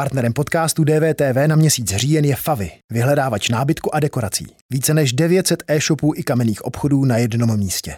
[0.00, 4.46] Partnerem podcastu DVTV na měsíc říjen je Favy, vyhledávač nábytku a dekorací.
[4.70, 7.96] Více než 900 e-shopů i kamenných obchodů na jednom místě.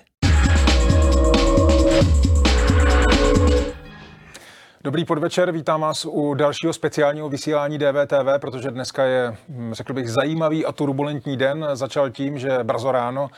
[4.85, 10.11] Dobrý podvečer, vítám vás u dalšího speciálního vysílání DVTV, protože dneska je, hm, řekl bych,
[10.11, 11.67] zajímavý a turbulentní den.
[11.73, 13.31] Začal tím, že brzo ráno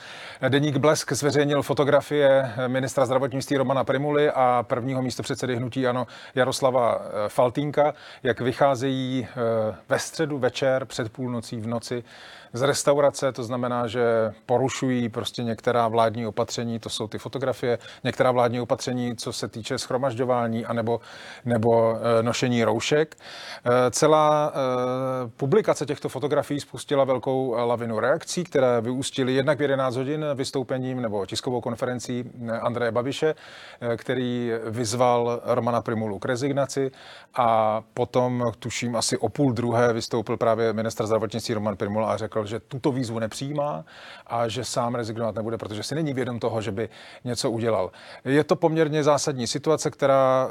[0.49, 7.03] deník Blesk zveřejnil fotografie ministra zdravotnictví Romana Primuly a prvního místo předsedy hnutí Ano Jaroslava
[7.04, 12.04] eh, Faltínka, jak vycházejí eh, ve středu večer před půlnocí v noci
[12.54, 18.30] z restaurace, to znamená, že porušují prostě některá vládní opatření, to jsou ty fotografie, některá
[18.30, 21.00] vládní opatření, co se týče schromažďování anebo
[21.44, 23.17] nebo eh, nošení roušek.
[23.17, 29.96] Eh, celá eh, publikace těchto fotografií spustila velkou lavinu reakcí, které vyústily jednak v 11
[29.96, 32.25] hodin vystoupením nebo tiskovou konferencí
[32.61, 33.34] Andreje Babiše,
[33.97, 36.91] který vyzval Romana Primulu k rezignaci
[37.34, 42.44] a potom, tuším, asi o půl druhé vystoupil právě ministr zdravotnictví Roman Primula a řekl,
[42.47, 43.84] že tuto výzvu nepřijímá
[44.27, 46.88] a že sám rezignovat nebude, protože si není vědom toho, že by
[47.24, 47.91] něco udělal.
[48.24, 50.48] Je to poměrně zásadní situace, která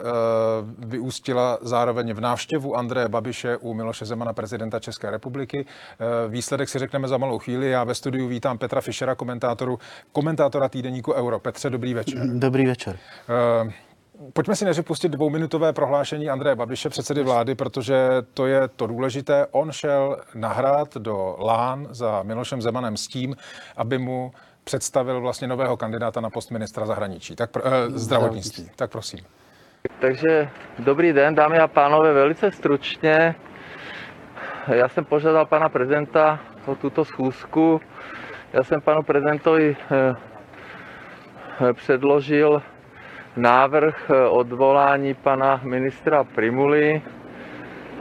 [0.78, 5.66] vyústila zároveň v návštěvu Andreje Babiše u Miloše Zemana, prezidenta České republiky.
[5.66, 7.70] Eh, výsledek si řekneme za malou chvíli.
[7.70, 9.80] Já ve studiu vítám Petra Fischera, komentátoru,
[10.12, 11.40] komentátora týdeníku Euro.
[11.40, 12.22] Petře, dobrý večer.
[12.28, 13.00] Dobrý večer.
[14.34, 17.98] Pojďme si než pustit dvouminutové prohlášení Andreje Babiše, předsedy vlády, protože
[18.34, 19.48] to je to důležité.
[19.52, 23.36] On šel nahrát do Lán za Milošem Zemanem s tím,
[23.78, 24.32] aby mu
[24.64, 28.70] představil vlastně nového kandidáta na post ministra zahraničí, tak, eh, zdravotnictví.
[28.76, 29.20] Tak prosím.
[30.00, 33.36] Takže dobrý den, dámy a pánové, velice stručně.
[34.68, 37.82] Já jsem požádal pana prezidenta o tuto schůzku.
[38.54, 40.16] Já jsem panu prezidentovi eh,
[41.70, 42.62] eh, předložil
[43.36, 47.02] návrh eh, odvolání pana ministra Primuly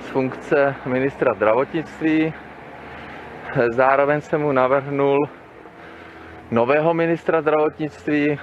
[0.00, 2.34] z funkce ministra zdravotnictví.
[3.72, 5.18] Zároveň jsem mu navrhnul
[6.50, 8.38] nového ministra zdravotnictví,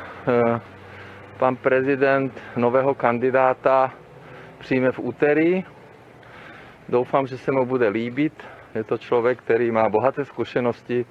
[1.38, 3.92] pan prezident nového kandidáta
[4.60, 5.64] přijme v úterý.
[6.90, 8.44] Doufám, že se mu bude líbit.
[8.76, 11.06] Je to člověk, který má bohaté zkušenosti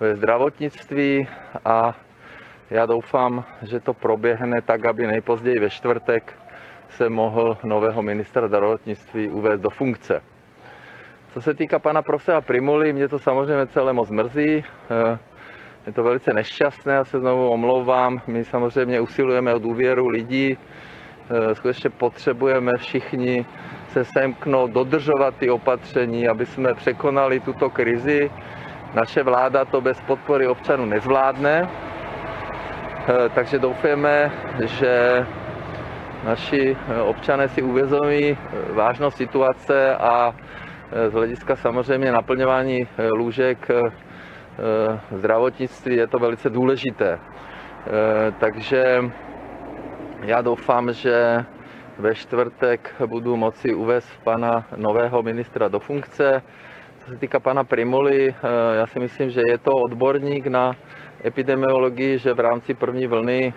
[0.00, 1.28] ve zdravotnictví
[1.64, 1.94] a
[2.70, 6.34] já doufám, že to proběhne tak, aby nejpozději ve čtvrtek
[6.88, 10.22] se mohl nového ministra zdravotnictví uvést do funkce.
[11.32, 14.64] Co se týká pana profesora Primuly, mě to samozřejmě celé moc mrzí
[15.86, 18.20] je to velice nešťastné, já se znovu omlouvám.
[18.26, 20.58] My samozřejmě usilujeme o důvěru lidí,
[21.30, 23.46] e, skutečně potřebujeme všichni
[23.88, 28.30] se semknout, dodržovat ty opatření, aby jsme překonali tuto krizi.
[28.94, 31.70] Naše vláda to bez podpory občanů nezvládne,
[33.34, 34.32] takže doufáme,
[34.64, 35.26] že
[36.24, 38.38] naši e, občané si uvědomí
[38.72, 40.34] vážnost situace a
[41.08, 43.70] z hlediska samozřejmě naplňování lůžek
[44.60, 47.18] Eh, zdravotnictví je to velice důležité.
[47.18, 49.04] Eh, takže
[50.22, 51.44] já doufám, že
[51.98, 56.42] ve čtvrtek budu moci uvést pana nového ministra do funkce.
[56.98, 60.76] Co se týká pana Primuly, eh, já si myslím, že je to odborník na
[61.24, 63.54] epidemiologii, že v rámci první vlny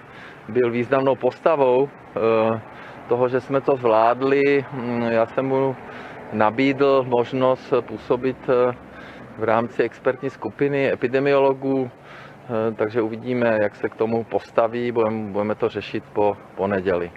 [0.50, 1.90] byl významnou postavou
[3.08, 4.66] toho, že jsme to zvládli.
[4.72, 5.76] Hm, já jsem mu
[6.34, 8.38] nabídl možnost působit
[9.38, 15.70] v rámci expertní skupiny epidemiologů, eh, takže uvidíme, jak se k tomu postaví, budeme, to
[15.70, 17.12] řešit po pondělí.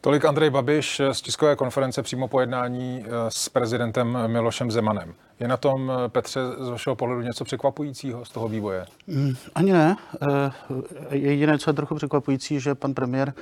[0.00, 5.14] Tolik Andrej Babiš z tiskové konference přímo po jednání eh, s prezidentem Milošem Zemanem.
[5.42, 8.86] Je na tom, eh, Petře, z vašeho pohledu něco překvapujícího z toho vývoje?
[9.06, 9.96] Mm, ani ne.
[10.22, 13.34] Eh, jediné, co je trochu překvapující, že pan premiér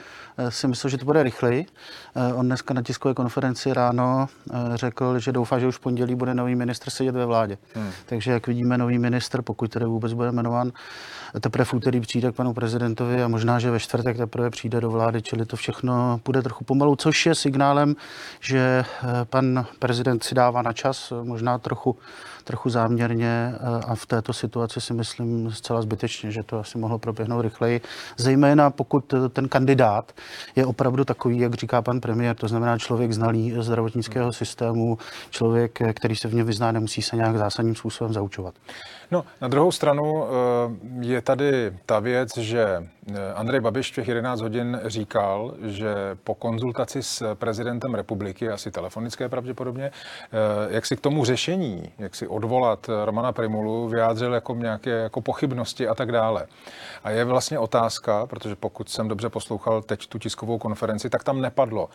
[0.48, 1.66] si myslel, že to bude rychleji.
[2.34, 4.26] On dneska na tiskové konferenci ráno
[4.74, 7.58] řekl, že doufá, že už v pondělí bude nový ministr sedět ve vládě.
[7.74, 7.90] Hmm.
[8.06, 10.72] Takže jak vidíme, nový ministr, pokud tedy vůbec bude jmenován,
[11.40, 14.90] teprve v úterý přijde k panu prezidentovi a možná, že ve čtvrtek teprve přijde do
[14.90, 17.96] vlády, čili to všechno půjde trochu pomalu, což je signálem,
[18.40, 18.84] že
[19.24, 22.02] pan prezident si dává na čas, možná trochu, pouco
[22.44, 23.54] trochu záměrně
[23.86, 27.80] a v této situaci si myslím zcela zbytečně, že to asi mohlo proběhnout rychleji,
[28.16, 30.12] zejména pokud ten kandidát
[30.56, 34.98] je opravdu takový, jak říká pan premiér, to znamená člověk znalý zdravotnického systému,
[35.30, 38.54] člověk, který se v něm vyzná, nemusí se nějak zásadním způsobem zaučovat.
[39.10, 42.62] No, na druhou stranu eh, je tady ta věc, že
[43.14, 45.94] eh, Andrej Babiš v těch 11 hodin říkal, že
[46.24, 49.90] po konzultaci s prezidentem republiky, asi telefonické pravděpodobně, eh,
[50.68, 55.88] jak si k tomu řešení, jak si odvolat Romana Primulu, vyjádřil jako nějaké jako pochybnosti
[55.88, 56.46] a tak dále.
[57.04, 61.40] A je vlastně otázka, protože pokud jsem dobře poslouchal teď tu tiskovou konferenci, tak tam
[61.40, 61.88] nepadlo,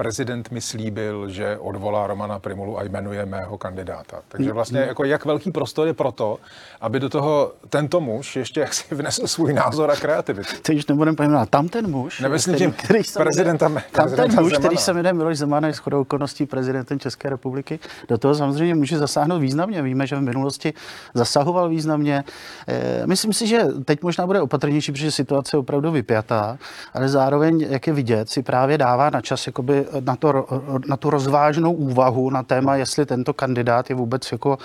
[0.00, 4.22] prezident mi slíbil, že odvolá Romana Primulu a jmenuje mého kandidáta.
[4.28, 6.38] Takže vlastně jako jak velký prostor je pro to,
[6.80, 10.48] aby do toho tento muž ještě jaksi vnesl svůj názor a kreativitu.
[10.62, 11.50] Teď už nebudeme pojmenovat.
[11.50, 14.58] Tam ten muž, Nemyslím který, který se prezidenta, tam prezidenta ten muž, Zemana.
[14.58, 17.78] který se jmenuje Miloš Zeman, je shodou okolností prezidentem České republiky.
[18.08, 19.82] Do toho samozřejmě může zasáhnout významně.
[19.82, 20.72] Víme, že v minulosti
[21.14, 22.24] zasahoval významně.
[22.68, 26.58] E, myslím si, že teď možná bude opatrnější, protože situace je opravdu vypjatá,
[26.94, 30.46] ale zároveň, jak je vidět, si právě dává na čas jakoby na, to,
[30.88, 34.58] na tu rozvážnou úvahu na téma, jestli tento kandidát je vůbec jako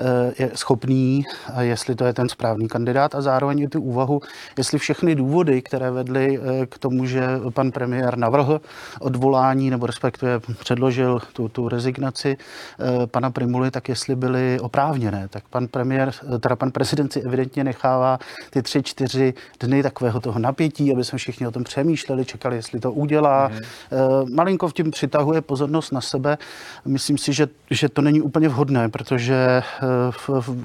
[0.00, 1.24] eh, je schopný,
[1.54, 4.20] a jestli to je ten správný kandidát a zároveň i tu úvahu,
[4.58, 8.60] jestli všechny důvody, které vedly eh, k tomu, že pan premiér navrhl
[9.00, 15.28] odvolání nebo respektive předložil tu, tu rezignaci eh, pana Primuly, tak jestli byly oprávněné.
[15.28, 18.18] Tak pan premiér, teda pan prezident si evidentně nechává
[18.50, 22.80] ty tři, čtyři dny takového toho napětí, aby jsme všichni o tom přemýšleli, čekali, jestli
[22.80, 23.48] to udělá.
[23.48, 24.34] Mm-hmm.
[24.34, 26.38] Malinko v tím přitahuje pozornost na sebe.
[26.84, 29.62] Myslím si, že, že to není úplně vhodné, protože eh,
[30.10, 30.56] v, v,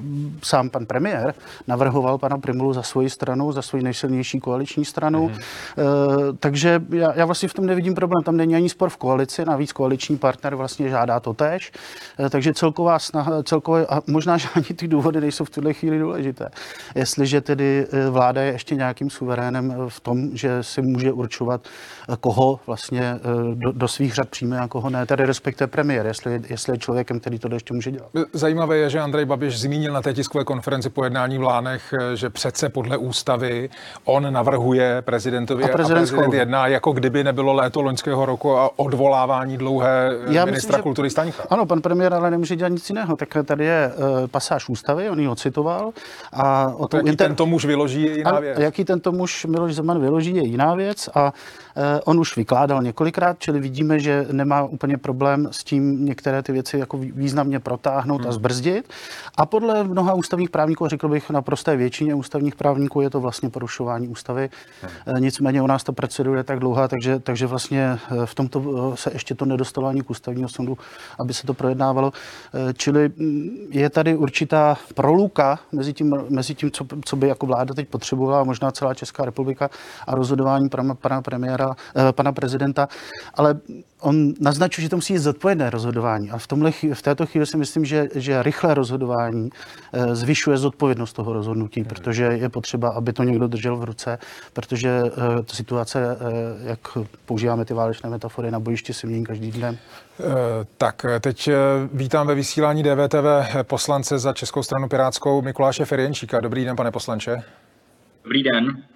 [0.42, 1.34] sám pan premiér
[1.66, 5.28] navrhoval pana Primulu za svoji stranu, za svoji nejsilnější koaliční stranu.
[5.28, 6.36] Mm-hmm.
[6.40, 8.22] Takže já, já vlastně v tom nevidím problém.
[8.22, 11.72] Tam není ani spor v koalici, navíc koaliční partner vlastně žádá to tež.
[12.30, 16.48] Takže celková snaha, celkové, a možná, že ani ty důvody nejsou v tuhle chvíli důležité.
[16.94, 21.68] Jestliže tedy vláda je ještě nějakým suverénem v tom, že si může určovat,
[22.20, 23.18] koho vlastně
[23.54, 27.20] do, do svých řad přijme a koho ne, tedy respektive premiér, jestli, jestli je člověkem,
[27.20, 28.10] který to ještě může dělat.
[28.32, 32.30] Zajímavé je, že Andrej Babiš zmínil na té tiskové konferenci po jednání v Lánech, že
[32.30, 33.70] přece podle ústavy
[34.04, 38.78] on navrhuje prezidentovi a, prezident, a prezident jedná, jako kdyby nebylo léto loňského roku a
[38.78, 41.42] odvolávání dlouhé Já ministra myslím, kultury Staňka.
[41.50, 43.16] Ano, pan premiér ale nemůže dělat nic jiného.
[43.16, 45.92] Tak tady je uh, pasáž ústavy, on ji ocitoval.
[46.32, 47.26] A o to, jaký inter...
[47.26, 48.58] tento muž vyloží je jiná a, věc.
[48.58, 51.32] Jaký tento muž Miloš Zeman vyloží je jiná věc a
[52.04, 56.78] on už vykládal několikrát, čili vidíme, že nemá úplně problém s tím některé ty věci
[56.78, 58.28] jako významně protáhnout hmm.
[58.28, 58.90] a zbrzdit.
[59.36, 63.50] A podle mnoha ústavních právníků, řekl bych na prosté většině ústavních právníků, je to vlastně
[63.50, 64.50] porušování ústavy.
[65.06, 65.22] Hmm.
[65.22, 68.96] Nicméně u nás ta procedura je tak dlouhá, takže, takže vlastně eh, v tomto eh,
[68.96, 70.78] se ještě to nedostalo ani k ústavního soudu,
[71.20, 72.12] aby se to projednávalo.
[72.76, 77.74] Čili mm, je tady určitá proluka mezi tím, mezi tím co, co by jako vláda
[77.74, 79.70] teď potřebovala, možná celá Česká republika
[80.06, 81.61] a rozhodování pana, pana premiéra,
[82.14, 82.88] pana prezidenta,
[83.34, 83.60] ale
[84.02, 86.30] on naznačuje, že to musí být zodpovědné rozhodování.
[86.30, 89.50] A v, tomhle, v této chvíli si myslím, že, že rychlé rozhodování
[89.92, 94.18] eh, zvyšuje zodpovědnost toho rozhodnutí, protože je potřeba, aby to někdo držel v ruce,
[94.52, 96.80] protože eh, ta situace, eh, jak
[97.26, 99.78] používáme ty válečné metafory, na bojišti se mění každý den.
[100.78, 101.50] Tak teď
[101.92, 106.40] vítám ve vysílání DVTV poslance za Českou stranu Pirátskou Mikuláše Ferjenčíka.
[106.40, 107.42] Dobrý den, pane poslanče.
[108.24, 108.91] Dobrý den.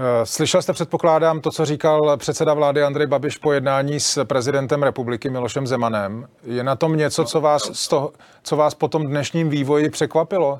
[0.00, 4.82] Eh, slyšel jste, předpokládám, to, co říkal předseda vlády Andrej Babiš po jednání s prezidentem
[4.82, 6.28] republiky Milošem Zemanem.
[6.44, 8.12] Je na tom něco, co vás, z toho,
[8.42, 10.58] co vás po tom dnešním vývoji překvapilo?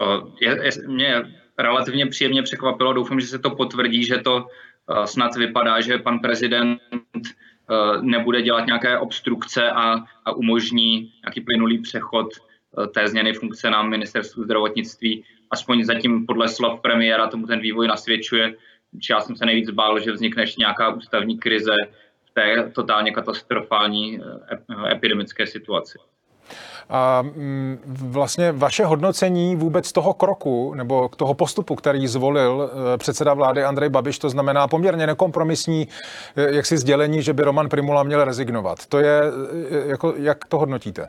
[0.00, 1.22] Eh, je, je, mě
[1.58, 2.92] relativně příjemně překvapilo.
[2.92, 6.80] Doufám, že se to potvrdí, že to uh, snad vypadá, že pan prezident
[8.00, 9.94] nebude dělat nějaké obstrukce a,
[10.24, 12.26] a umožní nějaký plynulý přechod
[12.94, 18.54] té změny funkce na ministerstvu zdravotnictví aspoň zatím podle slov premiéra tomu ten vývoj nasvědčuje.
[19.10, 21.72] Já jsem se nejvíc bál, že vznikne ještě nějaká ústavní krize
[22.24, 25.98] v té totálně katastrofální eh, epidemické situaci.
[26.88, 33.34] A mm, vlastně vaše hodnocení vůbec toho kroku nebo toho postupu, který zvolil eh, předseda
[33.34, 35.88] vlády Andrej Babiš, to znamená poměrně nekompromisní
[36.36, 38.86] eh, jaksi sdělení, že by Roman Primula měl rezignovat.
[38.86, 39.22] To je,
[39.86, 41.08] jako, jak to hodnotíte?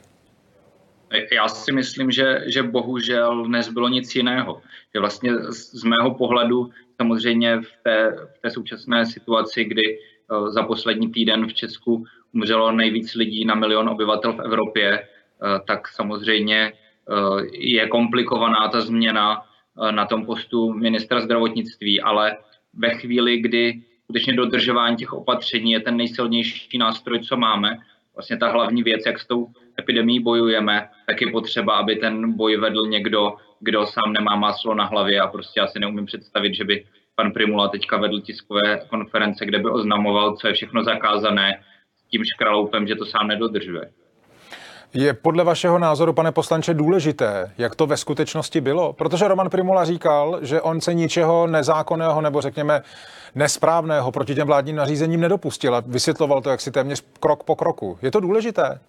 [1.32, 4.62] Já si myslím, že, že bohužel nezbylo nic jiného.
[4.94, 10.64] Že vlastně z mého pohledu samozřejmě v té, v té současné situaci, kdy eh, za
[10.64, 16.74] poslední týden v Česku umřelo nejvíc lidí na milion obyvatel v Evropě, eh, tak samozřejmě
[16.74, 19.42] eh, je komplikovaná ta změna
[19.92, 22.38] na tom postu ministra zdravotnictví, ale
[22.74, 27.78] ve chvíli, kdy skutečně dodržování těch opatření je ten nejsilnější nástroj, co máme,
[28.16, 29.48] vlastně ta hlavní věc, jak s tou
[29.80, 34.86] epidemii bojujeme, tak je potřeba, aby ten boj vedl někdo, kdo sám nemá máslo na
[34.86, 39.46] hlavě a prostě já si neumím představit, že by pan Primula teďka vedl tiskové konference,
[39.46, 41.64] kde by oznamoval, co je všechno zakázané
[41.96, 43.92] s tím škraloupem, že to sám nedodržuje.
[44.96, 48.94] Je podle vašeho názoru, pane poslanče, důležité, jak to ve skutečnosti bylo?
[48.94, 52.82] Protože Roman Primula říkal, že on se ničeho nezákonného nebo řekněme
[53.36, 57.98] nesprávného proti těm vládním nařízením nedopustil a vysvětloval to jaksi téměř krok po kroku.
[58.02, 58.80] Je to důležité?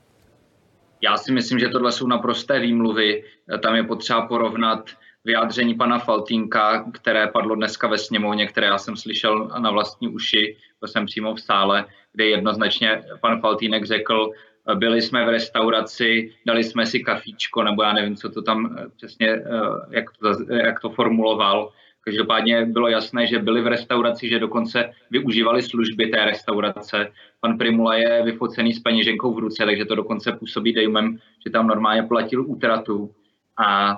[1.01, 3.25] Já si myslím, že tohle jsou naprosté výmluvy.
[3.63, 4.91] Tam je potřeba porovnat
[5.25, 10.57] vyjádření pana Faltínka, které padlo dneska ve sněmovně, které já jsem slyšel na vlastní uši,
[10.81, 14.31] to jsem přímo v sále, kde jednoznačně pan Faltínek řekl,
[14.75, 19.43] byli jsme v restauraci, dali jsme si kafíčko, nebo já nevím, co to tam přesně,
[19.91, 21.73] jak to, jak to formuloval,
[22.05, 27.13] Každopádně bylo jasné, že byli v restauraci, že dokonce využívali služby té restaurace.
[27.41, 31.67] Pan Primula je vyfocený s peněženkou v ruce, takže to dokonce působí dejmem, že tam
[31.67, 33.11] normálně platil útratu.
[33.57, 33.91] A,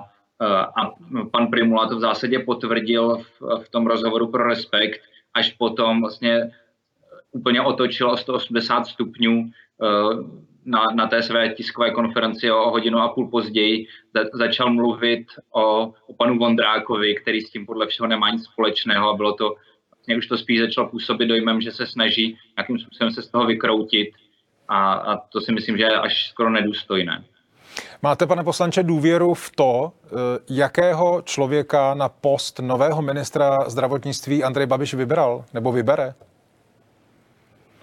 [0.81, 0.91] a
[1.31, 5.01] pan Primula to v zásadě potvrdil v, v tom rozhovoru pro Respekt,
[5.33, 6.51] až potom vlastně
[7.31, 9.51] úplně otočil o 180 stupňů
[10.67, 15.93] na, na té své tiskové konferenci o hodinu a půl později za, začal mluvit o,
[16.07, 19.55] o panu Vondrákovi, který s tím podle všeho nemá nic společného a bylo to,
[19.91, 23.45] vlastně už to spíš začalo působit dojmem, že se snaží nějakým způsobem se z toho
[23.45, 24.09] vykroutit
[24.67, 27.23] a, a to si myslím, že je až skoro nedůstojné.
[28.01, 30.09] Máte, pane poslanče, důvěru v to, eh,
[30.49, 36.13] jakého člověka na post nového ministra zdravotnictví Andrej Babiš vybral nebo vybere?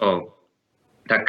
[0.00, 0.28] O,
[1.08, 1.20] tak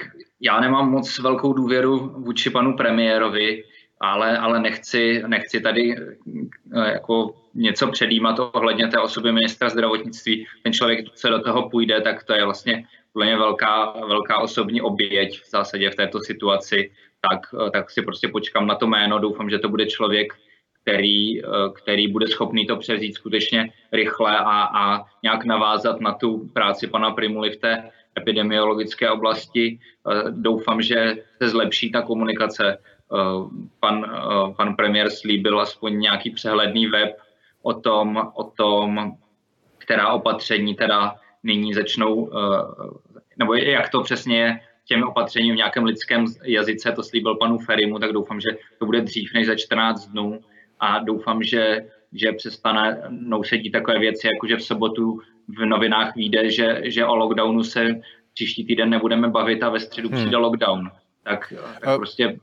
[0.46, 3.64] já nemám moc velkou důvěru vůči panu premiérovi,
[4.00, 10.46] ale, ale nechci, nechci tady eh, jako něco předjímat ohledně té osoby ministra zdravotnictví.
[10.64, 15.42] Ten člověk, co do toho půjde, tak to je vlastně úplně velká, velká osobní oběť
[15.42, 16.92] v zásadě v této situaci.
[17.30, 19.20] Tak, eh, tak si prostě počkám na to jméno.
[19.20, 20.34] Doufám, že to bude člověk,
[20.82, 26.50] který, eh, který bude schopný to převzít skutečně rychle a, a nějak navázat na tu
[26.54, 29.80] práci pana Primuly v té epidemiologické oblasti.
[29.80, 32.78] Eh, doufám, že se zlepší ta komunikace.
[32.78, 33.18] Eh,
[33.80, 37.18] pan, eh, pan premiér slíbil aspoň nějaký přehledný web
[37.62, 39.18] o tom, o tom,
[39.78, 42.32] která opatření teda nyní začnou,
[43.38, 48.00] nebo jak to přesně je těmi opatřeními v nějakém lidském jazyce, to slíbil panu Ferimu,
[48.00, 50.40] tak doufám, že to bude dřív než za 14 dnů
[50.80, 53.02] a doufám, že, že přestane
[53.44, 58.02] sedí takové věci, jako že v sobotu v novinách vyjde, že, že o lockdownu se
[58.34, 60.18] příští týden nebudeme bavit a ve středu hmm.
[60.18, 60.92] přijde lockdown.
[61.24, 62.38] Tak, tak uh, prostě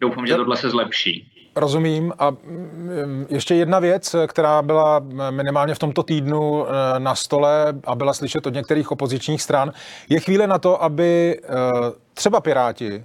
[0.00, 1.32] doufám, že tohle se zlepší.
[1.56, 2.12] Rozumím.
[2.18, 7.94] A mm, ještě jedna věc, která byla minimálně v tomto týdnu eh, na stole a
[7.94, 9.72] byla slyšet od některých opozičních stran,
[10.08, 11.48] je chvíle na to, aby eh,
[12.14, 13.04] třeba Piráti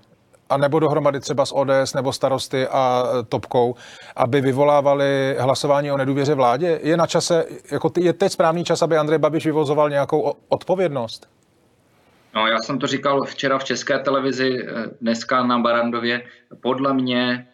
[0.53, 3.75] a nebo dohromady třeba s ODS nebo starosty a e, Topkou,
[4.15, 6.79] aby vyvolávali hlasování o nedůvěře vládě?
[6.83, 11.29] Je na čase, jako je teď správný čas, aby Andrej Babiš vyvozoval nějakou odpovědnost?
[12.36, 14.65] No, já jsem to říkal včera v české televizi, e,
[15.01, 16.24] dneska na Barandově.
[16.62, 17.45] Podle mě e,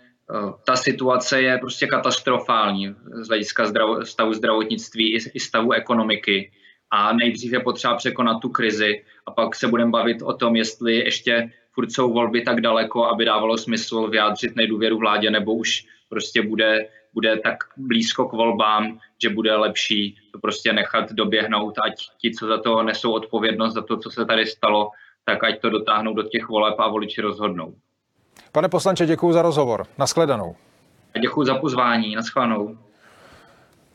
[0.65, 6.51] ta situace je prostě katastrofální z hlediska zdravo, stavu zdravotnictví i stavu ekonomiky.
[6.91, 10.95] A nejdřív je potřeba překonat tu krizi a pak se budeme bavit o tom, jestli
[10.95, 11.49] ještě
[11.79, 16.87] furt jsou volby tak daleko, aby dávalo smysl vyjádřit nedůvěru vládě, nebo už prostě bude,
[17.13, 22.47] bude tak blízko k volbám, že bude lepší to prostě nechat doběhnout, ať ti, co
[22.47, 24.89] za to nesou odpovědnost, za to, co se tady stalo,
[25.25, 27.73] tak ať to dotáhnou do těch voleb a voliči rozhodnou.
[28.51, 29.85] Pane poslanče, děkuji za rozhovor.
[29.97, 30.55] Naschledanou.
[31.15, 32.15] A děkuji za pozvání.
[32.15, 32.77] Naschledanou.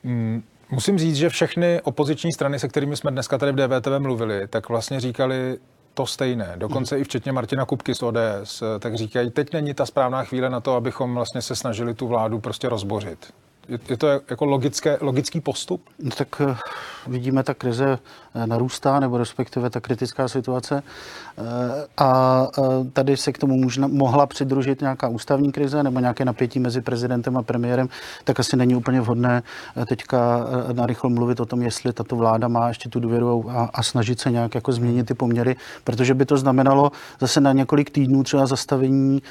[0.03, 0.43] Mm.
[0.71, 4.69] Musím říct, že všechny opoziční strany, se kterými jsme dneska tady v DVTV mluvili, tak
[4.69, 5.59] vlastně říkali
[5.95, 6.53] to stejné.
[6.57, 10.61] Dokonce i včetně Martina Kupky z ODS, tak říkají, teď není ta správná chvíle na
[10.61, 13.33] to, abychom vlastně se snažili tu vládu prostě rozbořit.
[13.69, 15.83] Je, je to jako logické, logický postup?
[16.03, 16.57] No, tak eh,
[17.07, 17.99] vidíme, ta krize
[18.35, 20.83] eh, narůstá, nebo respektive ta kritická situace.
[21.39, 21.43] Eh,
[21.97, 22.47] a
[22.93, 27.37] tady se k tomu možna, mohla přidružit nějaká ústavní krize nebo nějaké napětí mezi prezidentem
[27.37, 27.89] a premiérem,
[28.25, 29.43] tak asi není úplně vhodné
[29.89, 34.21] teďka narychlo mluvit o tom, jestli tato vláda má ještě tu důvěru a, a snažit
[34.21, 38.47] se nějak jako změnit ty poměry, protože by to znamenalo zase na několik týdnů třeba
[38.47, 39.23] zastavení.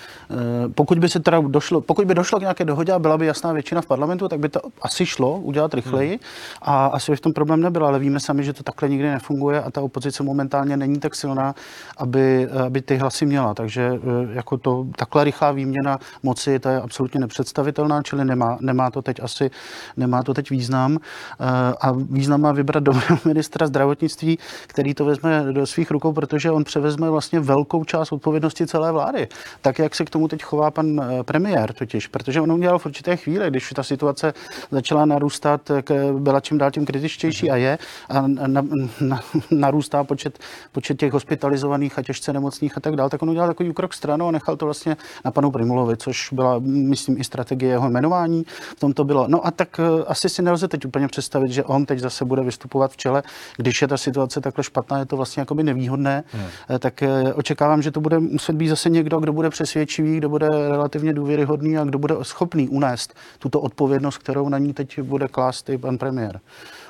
[0.75, 3.54] Pokud by se teda došlo, pokud by došlo k nějaké dohodě a byla by jasná
[3.54, 6.20] většina v parlamentu, parlamentu, tak by to asi šlo udělat rychleji hmm.
[6.62, 9.62] a asi by v tom problém nebyl, ale víme sami, že to takhle nikdy nefunguje
[9.62, 11.56] a ta opozice momentálně není tak silná,
[11.98, 13.53] aby, aby ty hlasy měla.
[13.53, 18.92] Takže eh, jako to takhle rychlá výměna moci, to je absolutně nepředstavitelná, čili nemá, nemá
[18.92, 19.51] to teď asi,
[19.98, 20.98] nemá to teď význam.
[20.98, 26.51] Eh, a význam má vybrat dobrého ministra zdravotnictví, který to vezme do svých rukou, protože
[26.51, 29.27] on převezme vlastně velkou část odpovědnosti celé vlády.
[29.62, 32.86] Tak, jak se k tomu teď chová pan eh, premiér totiž, protože on udělal v
[32.86, 34.34] určité chvíli, když ta situace situace
[34.72, 35.72] začala narůstat,
[36.17, 37.77] byla čím dál tím kritičtější a je
[38.10, 38.65] a na,
[39.01, 39.20] na,
[39.51, 40.39] narůstá počet,
[40.72, 44.27] počet těch hospitalizovaných a těžce nemocných a tak dále, tak on udělal takový úkrok stranou
[44.27, 48.46] a nechal to vlastně na panu Primulovi, což byla, myslím, i strategie jeho jmenování.
[48.77, 49.27] V tom to bylo.
[49.27, 52.41] No a tak eh, asi si nelze teď úplně představit, že on teď zase bude
[52.41, 53.24] vystupovat v čele,
[53.58, 56.43] když je ta situace takhle špatná, je to vlastně jakoby nevýhodné, hmm.
[56.70, 60.29] Eh, tak eh, očekávám, že to bude muset být zase někdo, kdo bude přesvědčivý, kdo
[60.29, 65.00] bude relativně důvěryhodný a kdo bude schopný unést tuto odpovědnost odpovědnost, kterou na ní teď
[65.02, 66.40] bude klást i pan premiér.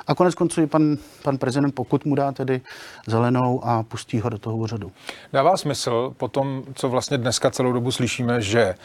[0.08, 2.62] A konec konců i pan, pan prezident, pokud mu dá tedy
[3.08, 4.92] zelenou a pustí ho do toho úřadu.
[5.34, 8.76] Dává smysl po tom, co vlastně dneska celou dobu slyšíme, že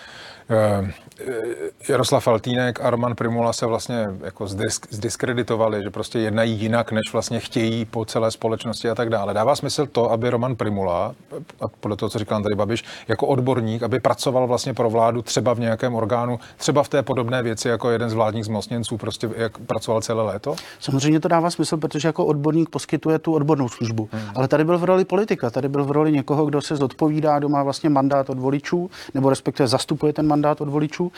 [1.89, 4.47] Jaroslav Faltýnek a Roman Primula se vlastně jako
[4.91, 9.35] zdiskreditovali, že prostě jednají jinak, než vlastně chtějí po celé společnosti a tak dále.
[9.35, 11.15] Dává smysl to, aby Roman Primula,
[11.61, 15.55] a podle toho, co říkal tady Babiš, jako odborník, aby pracoval vlastně pro vládu třeba
[15.55, 19.59] v nějakém orgánu, třeba v té podobné věci, jako jeden z vládních zmocněnců, prostě jak
[19.59, 20.57] pracoval celé léto?
[20.81, 24.09] Samozřejmě to dává smysl, protože jako odborník poskytuje tu odbornou službu.
[24.13, 24.23] Hmm.
[24.35, 27.49] Ale tady byl v roli politika, tady byl v roli někoho, kdo se zodpovídá, kdo
[27.49, 31.13] má vlastně mandát od voličů, nebo respektive zastupuje ten mandát mandát od voličů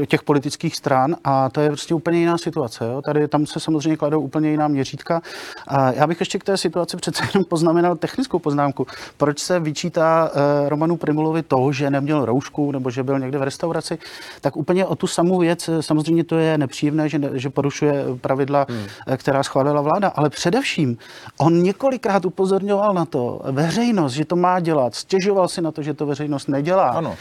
[0.00, 2.84] eh, těch politických stran a to je prostě úplně jiná situace.
[2.84, 3.02] Jo?
[3.02, 5.22] Tady tam se samozřejmě kladou úplně jiná měřítka.
[5.68, 8.86] A já bych ještě k té situaci přece jenom poznamenal technickou poznámku.
[9.16, 13.42] Proč se vyčítá eh, Romanu Primulovi to, že neměl roušku nebo že byl někde v
[13.42, 13.98] restauraci,
[14.40, 18.66] tak úplně o tu samou věc, eh, samozřejmě to je nepříjemné, že, že porušuje pravidla,
[18.68, 18.86] hmm.
[19.16, 20.98] která schválila vláda, ale především
[21.38, 25.94] on několikrát upozorňoval na to veřejnost, že to má dělat, stěžoval si na to, že
[25.94, 26.88] to veřejnost nedělá.
[26.88, 27.16] Ano.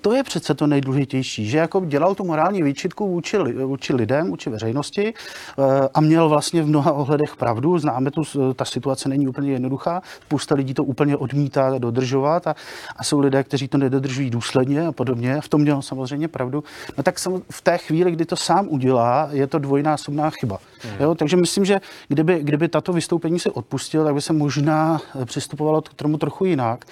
[0.00, 4.50] To je přece to nejdůležitější, že jako dělal tu morální výčitku vůči, vůči lidem, vůči
[4.50, 7.78] veřejnosti eh, a měl vlastně v mnoha ohledech pravdu.
[7.78, 8.22] Známe tu,
[8.56, 10.02] ta situace není úplně jednoduchá.
[10.26, 12.54] Spousta lidí to úplně odmítá dodržovat a,
[12.96, 15.40] a jsou lidé, kteří to nedodržují důsledně a podobně.
[15.40, 16.64] V tom měl samozřejmě pravdu.
[16.96, 17.18] No tak
[17.50, 20.58] v té chvíli, kdy to sám udělá, je to dvojnásobná chyba.
[20.82, 20.94] Hmm.
[21.00, 25.82] Jo, takže myslím, že kdyby, kdyby tato vystoupení se odpustil, tak by se možná přistupovalo
[25.82, 26.84] k tomu trochu jinak.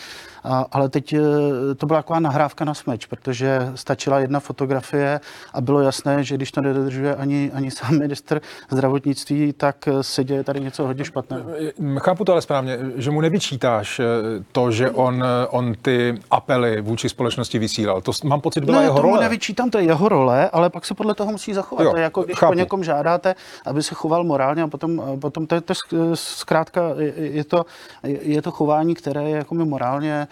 [0.44, 1.20] A, ale teď eh,
[1.76, 5.20] to byla taková nahrávka na smeč, protože stačila jedna fotografie
[5.54, 10.25] a bylo jasné, že když to nedodržuje ani, ani sám minister zdravotnictví, tak eh, se
[10.25, 11.50] děje tady něco hodně špatného.
[11.68, 14.00] Eh, chápu to ale správně, že mu nevyčítáš
[14.52, 18.00] to, že on, on ty apely vůči společnosti vysílal.
[18.00, 19.20] To mám pocit, byla ne, jeho role.
[19.20, 21.84] nevyčítám, to je jeho role, ale pak se podle toho musí zachovat.
[21.84, 22.50] Jo, to je jako když chápu.
[22.50, 23.34] po někom žádáte,
[23.66, 25.75] aby se choval morálně a potom, potom to je to
[26.14, 26.82] zkrátka,
[27.16, 27.64] je to,
[28.02, 30.28] je to chování, které je jako morálně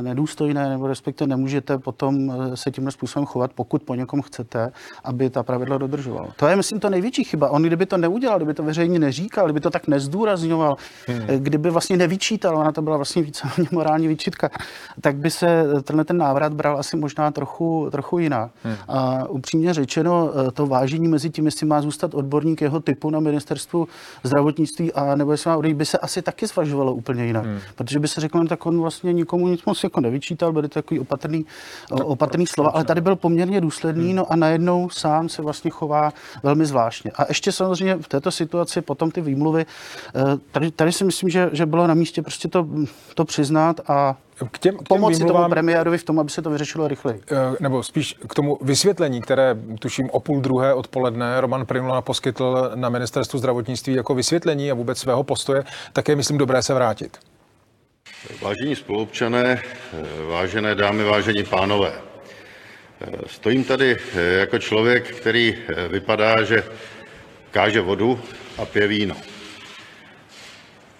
[0.00, 4.72] nedůstojné, nebo respektive nemůžete potom eh, se tímhle způsobem chovat, pokud po někom chcete,
[5.04, 6.28] aby ta pravidla dodržoval.
[6.36, 7.50] To je, myslím, to největší chyba.
[7.50, 11.22] On, kdyby to neudělal, kdyby to veřejně neříkal, kdyby to tak nezdůrazňoval, hmm.
[11.28, 14.50] Eh, kdyby vlastně nevyčítal, ona to byla vlastně více morální výčitka,
[15.00, 18.50] tak by se tenhle ten návrat bral asi možná trochu, trochu jinak.
[18.62, 18.74] Hmm.
[18.88, 23.88] A upřímně řečeno, to vážení mezi tím, jestli má zůstat odborník jeho typu na ministerstvu
[24.22, 27.44] zdravotnictví a nebo jestli má odejít, by se asi taky zvažovalo úplně jinak.
[27.44, 27.58] Hmm.
[27.74, 30.74] Protože by se řeklo, no, tak on vlastně nikomu nic moc jako nevyčítal, byly to
[30.74, 31.46] takový opatrný,
[31.88, 34.16] tak, opatrný slova, ale tady byl poměrně důsledný, hmm.
[34.16, 36.12] no a najednou sám se vlastně chová
[36.42, 37.10] velmi zvláštně.
[37.14, 39.66] A ještě samozřejmě v této situaci potom ty výmluvy,
[40.14, 42.68] eh, tady, tady si myslím, že, že bylo na místě prostě to,
[43.14, 44.16] to přiznat a
[44.48, 47.20] k těm, k těm pomoci výmluvám, tomu premiérovi v tom, aby se to vyřešilo rychleji.
[47.30, 52.70] Eh, nebo spíš k tomu vysvětlení, které tuším o půl druhé odpoledne Roman Primula poskytl
[52.74, 57.18] na ministerstvu zdravotnictví jako vysvětlení a vůbec svého postoje, tak je, myslím, dobré se vrátit.
[58.40, 59.62] Vážení spolupčané,
[60.28, 61.92] vážené dámy, vážení pánové,
[63.26, 63.96] stojím tady
[64.40, 66.64] jako člověk, který vypadá, že
[67.50, 68.20] káže vodu
[68.58, 69.16] a pije víno.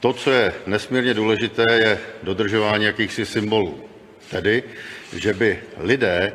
[0.00, 3.84] To, co je nesmírně důležité, je dodržování jakýchsi symbolů.
[4.30, 4.62] Tedy,
[5.12, 6.32] že by lidé,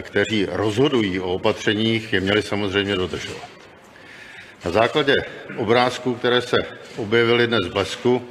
[0.00, 3.48] kteří rozhodují o opatřeních, je měli samozřejmě dodržovat.
[4.64, 5.14] Na základě
[5.56, 6.56] obrázků, které se
[6.96, 8.28] objevily dnes v Blesku,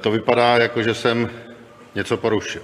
[0.00, 1.30] to vypadá jako, že jsem
[1.94, 2.62] něco porušil.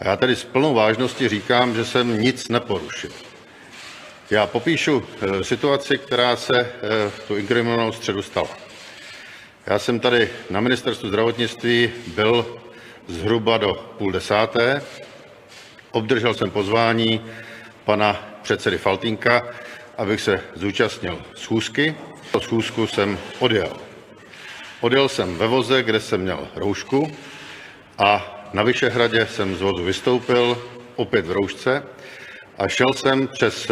[0.00, 3.10] A já tady s plnou vážností říkám, že jsem nic neporušil.
[4.30, 8.48] Já popíšu eh, situaci, která se eh, v tu inkriminovanou středu stala.
[9.66, 12.58] Já jsem tady na ministerstvu zdravotnictví byl
[13.08, 14.82] zhruba do půl desáté.
[15.90, 17.24] Obdržel jsem pozvání
[17.84, 19.48] pana předsedy Faltínka,
[19.98, 21.94] abych se zúčastnil schůzky.
[22.30, 23.76] Po schůzku jsem odjel.
[24.86, 27.12] Odjel jsem ve voze, kde jsem měl roušku
[27.98, 30.62] a na Vyšehradě jsem z vozu vystoupil,
[30.96, 31.82] opět v roušce,
[32.58, 33.70] a šel jsem přes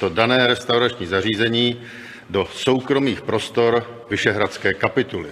[0.00, 1.82] to dané restaurační zařízení
[2.30, 5.30] do soukromých prostor Vyšehradské kapituly.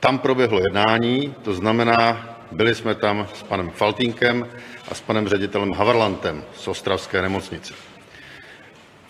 [0.00, 4.48] Tam proběhlo jednání, to znamená, byli jsme tam s panem Faltínkem
[4.90, 7.74] a s panem ředitelem Havarlantem z Ostravské nemocnice.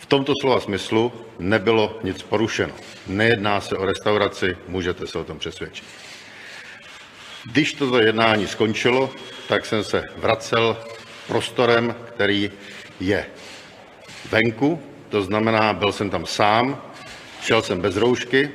[0.07, 2.75] V tomto slova smyslu nebylo nic porušeno.
[3.07, 5.85] Nejedná se o restauraci, můžete se o tom přesvědčit.
[7.45, 9.11] Když toto jednání skončilo,
[9.49, 10.77] tak jsem se vracel
[11.27, 12.51] prostorem, který
[13.01, 13.27] je
[14.31, 16.83] venku, to znamená, byl jsem tam sám,
[17.43, 18.51] šel jsem bez roušky,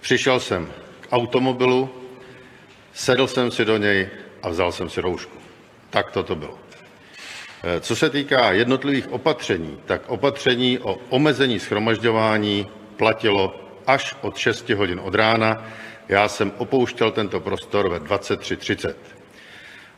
[0.00, 1.90] přišel jsem k automobilu,
[2.92, 4.08] sedl jsem si do něj
[4.42, 5.38] a vzal jsem si roušku.
[5.90, 6.65] Tak toto bylo.
[7.80, 15.00] Co se týká jednotlivých opatření, tak opatření o omezení schromažďování platilo až od 6 hodin
[15.04, 15.66] od rána.
[16.08, 18.94] Já jsem opouštěl tento prostor ve 23.30.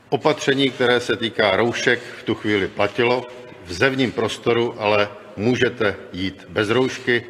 [0.08, 3.26] Opatření, které se týká roušek, v tu chvíli platilo.
[3.64, 7.24] V zevním prostoru ale můžete jít bez roušky,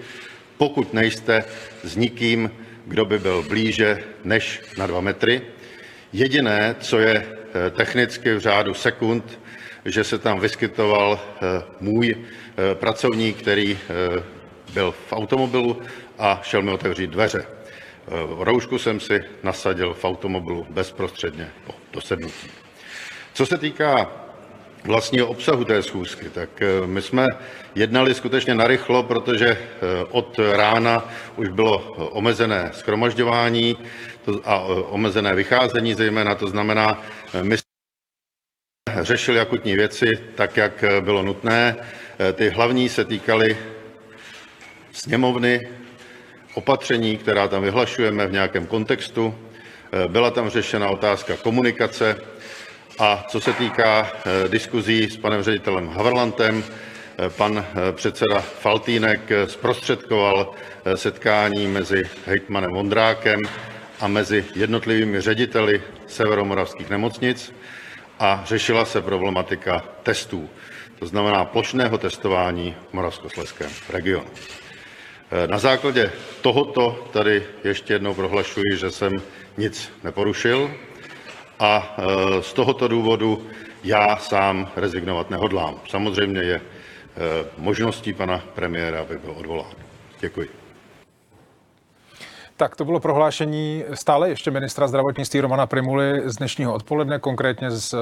[0.58, 1.44] pokud nejste
[1.84, 2.50] s nikým,
[2.86, 5.42] kdo by byl blíže než na dva metry.
[6.12, 9.38] Jediné, co je eh, technicky v řádu sekund,
[9.84, 13.78] že se tam vyskytoval eh, můj eh, pracovník, který
[14.74, 15.82] byl v automobilu
[16.18, 17.46] a šel mi otevřít dveře.
[18.38, 22.50] Roušku jsem si nasadil v automobilu bezprostředně po dosednutí.
[23.34, 24.10] Co se týká
[24.84, 27.26] vlastního obsahu té schůzky, tak eh, my jsme
[27.74, 29.58] jednali skutečně narychlo, protože eh,
[30.10, 33.76] od rána už bylo omezené schromažďování
[34.44, 37.02] a eh, omezené vycházení zejména, to znamená,
[37.42, 37.56] my
[39.00, 41.76] řešili akutní věci tak, jak bylo nutné.
[42.32, 43.56] Ty hlavní se týkaly
[44.92, 45.68] sněmovny,
[46.54, 49.34] opatření, která tam vyhlašujeme v nějakém kontextu.
[50.08, 52.16] Byla tam řešena otázka komunikace,
[52.98, 59.20] a co se týká eh, diskuzí s panem ředitelem Havrlantem, eh, pan eh, předseda Faltýnek
[59.46, 60.54] zprostředkoval
[60.94, 63.40] setkání mezi hejtmanem Vondrákem
[64.00, 67.54] a mezi jednotlivými řediteli severomoravských nemocnic
[68.18, 70.50] a řešila se problematika testů,
[70.98, 74.30] to znamená plošného testování v Moravskoslezském regionu.
[75.46, 79.22] Na základě tohoto tady ještě jednou prohlašuji, že jsem
[79.56, 80.70] nic neporušil,
[81.58, 83.46] a e, z tohoto důvodu
[83.84, 85.80] já sám rezignovat nehodlám.
[85.88, 86.60] Samozřejmě je e,
[87.58, 89.72] možností pana premiéra, aby byl odvolán.
[90.20, 90.67] Děkuji.
[92.58, 97.94] Tak to bylo prohlášení stále ještě ministra zdravotnictví Romana Primuly z dnešního odpoledne, konkrétně z
[97.94, 97.96] e,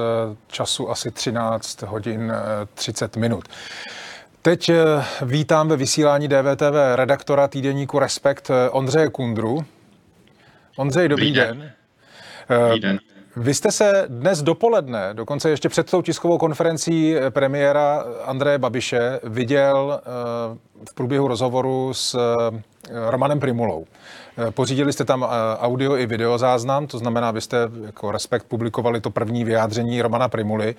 [0.47, 2.33] času asi 13 hodin
[2.73, 3.45] 30 minut.
[4.41, 4.71] Teď
[5.21, 9.65] vítám ve vysílání DVTV redaktora týdeníku Respekt Ondřeje Kundru.
[10.77, 11.59] Ondřej, dobrý, dobrý den.
[11.59, 11.71] den.
[12.59, 12.99] Dobrý den.
[13.35, 20.01] Vy jste se dnes dopoledne, dokonce ještě před tou tiskovou konferencí premiéra Andreje Babiše, viděl
[20.01, 20.09] eh,
[20.89, 22.61] v průběhu rozhovoru s eh,
[23.09, 23.85] Romanem Primulou.
[24.37, 25.23] Eh, pořídili jste tam
[25.59, 30.75] audio i videozáznam, to znamená, vy jste jako Respekt publikovali to první vyjádření Romana Primuly.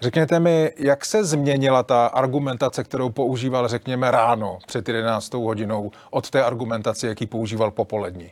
[0.00, 5.34] Řekněte mi, jak se změnila ta argumentace, kterou používal, řekněme, ráno před 11.
[5.34, 8.30] hodinou od té argumentace, jaký používal popolední?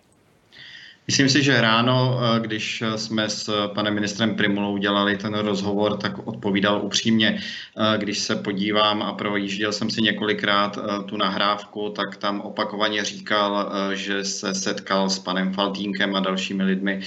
[1.06, 6.26] Myslím si, že ráno, eh, když jsme s panem ministrem Primulou dělali ten rozhovor, tak
[6.26, 7.38] odpovídal upřímně.
[7.38, 13.04] Eh, když se podívám a projížděl jsem si několikrát eh, tu nahrávku, tak tam opakovaně
[13.04, 17.00] říkal, že se setkal s panem Faltínkem a dalšími lidmi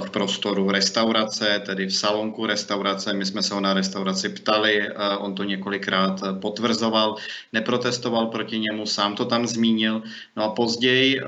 [0.00, 3.12] v prostoru restaurace, tedy v salonku restaurace.
[3.12, 4.88] My jsme se ho na restauraci ptali,
[5.18, 7.16] on to několikrát potvrzoval,
[7.52, 10.02] neprotestoval proti němu, sám to tam zmínil.
[10.36, 11.20] No a později,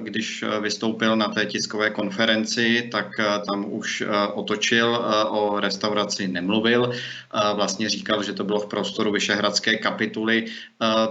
[0.00, 5.60] když vystoupil na té tiskové tiskové konferenci, tak eh, tam už eh, otočil, eh, o
[5.60, 6.92] restauraci nemluvil.
[7.54, 10.44] Vlastně říkal, že to bylo v prostoru Vyšehradské kapituly.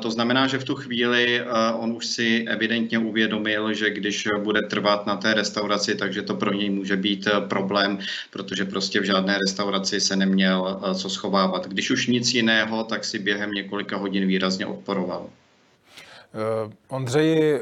[0.02, 1.42] To znamená, že v tu chvíli
[1.74, 6.54] on už si evidentně uvědomil, že když bude trvat na té restauraci, takže to pro
[6.54, 7.98] něj může být problém,
[8.30, 11.68] protože prostě v žádné restauraci se neměl co schovávat.
[11.68, 15.26] Když už nic jiného, tak si během několika hodin výrazně odporoval.
[15.26, 17.60] Uh, Ondřeji,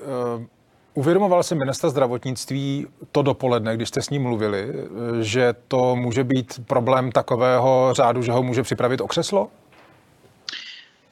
[1.00, 4.74] Uvědomoval si minister zdravotnictví to dopoledne, když jste s ním mluvili,
[5.22, 9.48] že to může být problém takového řádu, že ho může připravit o křeslo?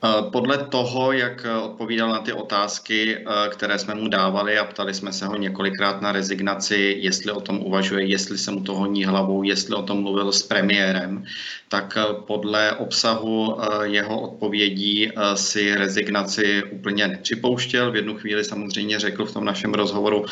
[0.04, 4.66] Eh, podle toho, jak eh, odpovídal na ty otázky, eh, které jsme mu dávali a
[4.66, 8.76] ptali jsme se ho několikrát na rezignaci, jestli o tom uvažuje, jestli se mu to
[8.76, 11.26] honí hlavou, jestli o tom mluvil s premiérem,
[11.70, 17.92] tak podle obsahu jeho odpovědí si rezignaci úplně nepřipouštěl.
[17.92, 20.26] V jednu chvíli samozřejmě řekl v tom našem rozhovoru,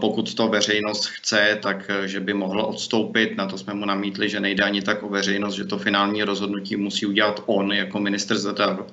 [0.00, 3.36] pokud to veřejnost chce, tak že by mohl odstoupit.
[3.36, 6.76] Na to jsme mu namítli, že nejde ani tak o veřejnost, že to finální rozhodnutí
[6.76, 8.38] musí udělat on jako minister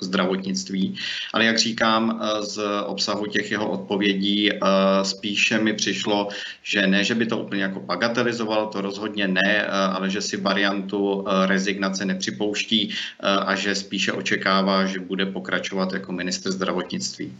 [0.02, 0.96] zdravotnictví.
[1.34, 4.58] Ale jak říkám, eh, z obsahu těch jeho odpovědí eh,
[5.04, 6.28] spíše mi přišlo,
[6.64, 10.38] že ne, že by to úplně jako bagatelizoval, to rozhodně ne, eh, ale že si
[10.38, 17.34] variantu rezignace nepřipouští a že spíše očekává, že bude pokračovat jako minister zdravotnictví.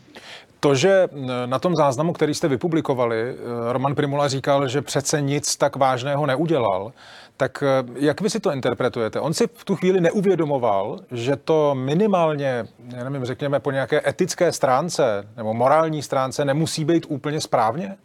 [0.60, 1.08] To, že
[1.46, 3.36] na tom záznamu, který jste vypublikovali,
[3.72, 6.94] Roman Primula říkal, že přece nic tak vážného neudělal,
[7.42, 9.20] tak eh, jak vy si to interpretujete?
[9.20, 14.52] On si v tu chvíli neuvědomoval, že to minimálně, já nevím, řekněme po nějaké etické
[14.52, 17.98] stránce nebo morální stránce nemusí být úplně správně?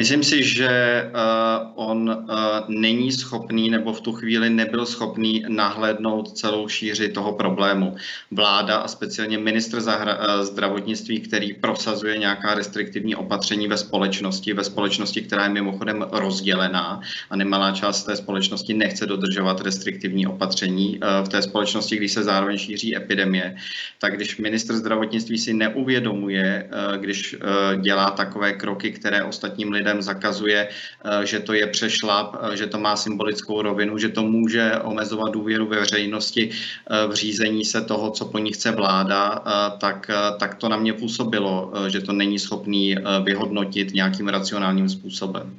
[0.00, 0.70] Myslím si, že
[1.12, 2.24] uh, on uh,
[2.68, 7.96] není schopný nebo v tu chvíli nebyl schopný nahlédnout celou šíři toho problému.
[8.30, 14.64] Vláda a speciálně ministr zahra- uh, zdravotnictví, který prosazuje nějaká restriktivní opatření ve společnosti, ve
[14.64, 21.26] společnosti, která je mimochodem rozdělená a nemalá část té společnosti nechce dodržovat restriktivní opatření uh,
[21.26, 23.56] v té společnosti, když se zároveň šíří epidemie,
[23.98, 29.89] tak když ministr zdravotnictví si neuvědomuje, uh, když uh, dělá takové kroky, které ostatním lidem
[29.90, 34.22] lidem zakazuje, eh, že to je přešlap, eh, že to má symbolickou rovinu, že to
[34.22, 39.42] může omezovat důvěru ve veřejnosti eh, v řízení se toho, co po ní chce vláda,
[39.78, 45.56] tak, tak to na mě působilo, že to není schopný vyhodnotit nějakým racionálním způsobem.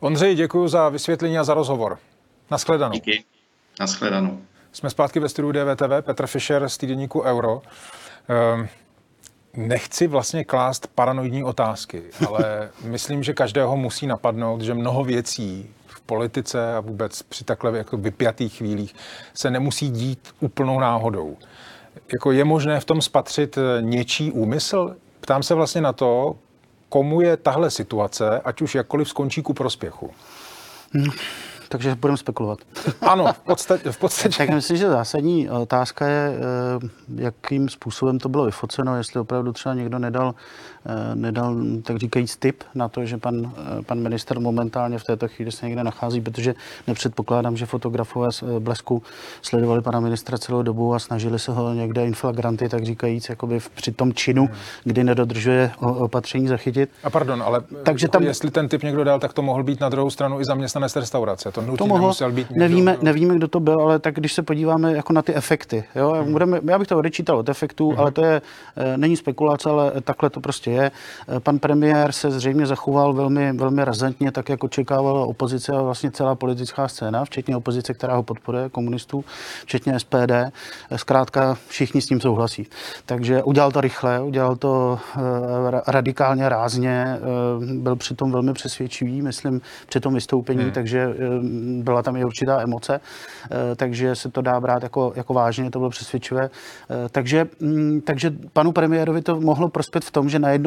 [0.00, 1.98] Ondřej, děkuji za vysvětlení a za rozhovor.
[2.50, 2.92] Naschledanou.
[2.92, 3.24] Díky.
[3.80, 4.40] Naschledanou.
[4.72, 7.62] Jsme zpátky ve studiu DVTV, Petr Fischer z týdeníku Euro.
[8.54, 8.68] Um,
[9.56, 16.00] Nechci vlastně klást paranoidní otázky, ale myslím, že každého musí napadnout, že mnoho věcí v
[16.00, 18.94] politice a vůbec při takhle jako vypjatých chvílích
[19.34, 21.36] se nemusí dít úplnou náhodou.
[22.12, 24.96] Jako je možné v tom spatřit něčí úmysl?
[25.20, 26.36] Ptám se vlastně na to,
[26.88, 30.10] komu je tahle situace, ať už jakkoliv skončí ku prospěchu.
[30.92, 31.10] Hmm
[31.68, 32.58] takže budeme spekulovat.
[33.00, 33.92] Ano, v podstatě.
[33.92, 34.38] V podstatě.
[34.38, 39.74] tak myslím, že zásadní otázka je, eh, jakým způsobem to bylo vyfoceno, jestli opravdu třeba
[39.74, 40.34] někdo nedal
[41.14, 45.52] nedal, tak říkajíc, tip na to, že pan, eh, pan minister momentálně v této chvíli
[45.52, 46.54] se někde nachází, protože
[46.86, 49.02] nepředpokládám, že fotografové z eh, Blesku
[49.42, 53.92] sledovali pana ministra celou dobu a snažili se ho někde inflagranty, tak říkajíc, jakoby při
[53.92, 54.54] tom činu, hmm.
[54.84, 56.90] kdy nedodržuje opatření zachytit.
[57.04, 59.88] A pardon, ale Takže tam, jestli ten typ někdo dal, tak to mohl být na
[59.88, 61.52] druhou stranu i zaměstnanec restaurace.
[61.52, 63.04] To, to mohl, nemusel být někdo, nevíme, kdo...
[63.04, 66.32] nevíme, kdo to byl, ale tak když se podíváme jako na ty efekty, jo, hmm.
[66.32, 68.00] budeme, já bych to odečítal od efektů, hmm.
[68.00, 68.42] ale to je,
[68.96, 70.90] není spekulace, ale takhle to prostě je.
[71.38, 76.34] Pan premiér se zřejmě zachoval velmi, velmi razantně, tak jak očekávala opozice a vlastně celá
[76.34, 79.24] politická scéna, včetně opozice, která ho podporuje, komunistů,
[79.62, 80.32] včetně SPD.
[80.96, 82.66] Zkrátka všichni s tím souhlasí.
[83.06, 85.20] Takže udělal to rychle, udělal to eh,
[85.86, 90.72] radikálně rázně, eh, byl přitom velmi přesvědčivý, myslím, při tom vystoupení, hmm.
[90.72, 91.16] takže eh,
[91.82, 93.00] byla tam i určitá emoce,
[93.76, 96.50] takže se to dá brát jako, jako vážně, to bylo přesvědčivé.
[97.10, 100.63] Takže, mm, takže panu premiérovi to mohlo prospět v tom, že najednou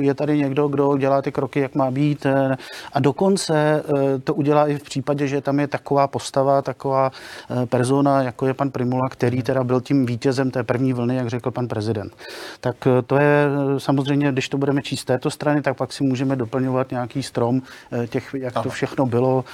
[0.00, 2.26] je tady někdo, kdo dělá ty kroky, jak má být.
[2.26, 2.56] Eh,
[2.92, 7.66] a dokonce eh, to udělá i v případě, že tam je taková postava, taková eh,
[7.66, 11.50] persona, jako je pan Primula, který teda byl tím vítězem té první vlny, jak řekl
[11.50, 12.12] pan prezident.
[12.60, 13.46] Tak to je
[13.78, 17.62] samozřejmě, když to budeme číst z této strany, tak pak si můžeme doplňovat nějaký strom
[18.08, 19.44] těch, jak to všechno bylo.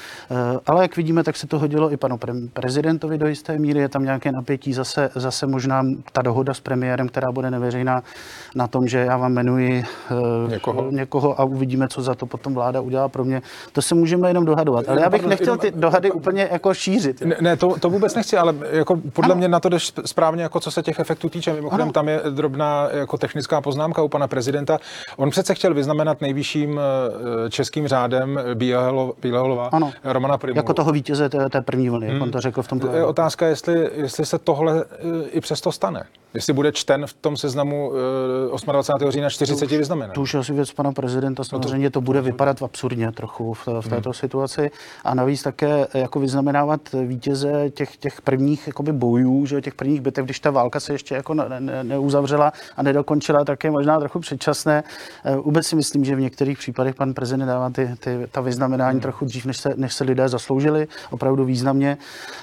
[0.67, 2.19] Ale jak vidíme, tak se to hodilo i panu
[2.53, 3.81] prezidentovi do jisté míry.
[3.81, 8.03] Je tam nějaké napětí, zase, zase možná ta dohoda s premiérem, která bude neveřejná
[8.55, 9.86] na tom, že já vám jmenuji Eh,
[10.49, 10.91] někoho.
[10.91, 13.43] někoho a uvidíme, co za to potom vláda udělá pro mě.
[13.73, 14.89] To se můžeme jenom dohadovat.
[14.89, 17.21] Ale já bych nechtěl ty dohady úplně jako šířit.
[17.21, 19.39] Ne, ne to, to vůbec nechci, ale jako podle ano.
[19.39, 21.53] mě na to jdeš správně, jako co se těch efektů týče.
[21.53, 21.93] Mimochodem, ano.
[21.93, 24.79] tam je drobná jako technická poznámka u pana prezidenta.
[25.17, 26.81] On přece chtěl vyznamenat nejvyšším
[27.47, 28.41] eh, českým řádem
[29.21, 29.93] Bíleholova, ano.
[30.05, 30.59] Romana Primulu.
[30.59, 32.15] Jako toho vítěze té, té první vlny, hmm.
[32.15, 32.81] jak on to řekl v tom.
[32.95, 36.05] Je otázka, jestli, jestli se tohle eh, i přesto stane.
[36.37, 37.93] Jestli bude čten v tom seznamu
[38.73, 39.11] 28.
[39.11, 40.13] října 40 vyznamená.
[40.13, 44.09] To už asi věc pana prezidenta, samozřejmě to bude vypadat absurdně trochu v, v této
[44.09, 44.15] hmm.
[44.15, 44.71] situaci.
[45.05, 50.25] A navíc také jako vyznamenávat vítěze těch, těch prvních jakoby bojů, že těch prvních bitev,
[50.25, 54.21] když ta válka se ještě jako ne, ne, neuzavřela a nedokončila, tak je možná trochu
[54.21, 54.85] předčasné.
[55.25, 58.95] Eh, vůbec si myslím, že v některých případech pan prezident dává ty, ty, ta vyznamenání
[58.95, 59.01] hmm.
[59.01, 61.99] trochu dřív, než se, než se lidé zasloužili, opravdu významně.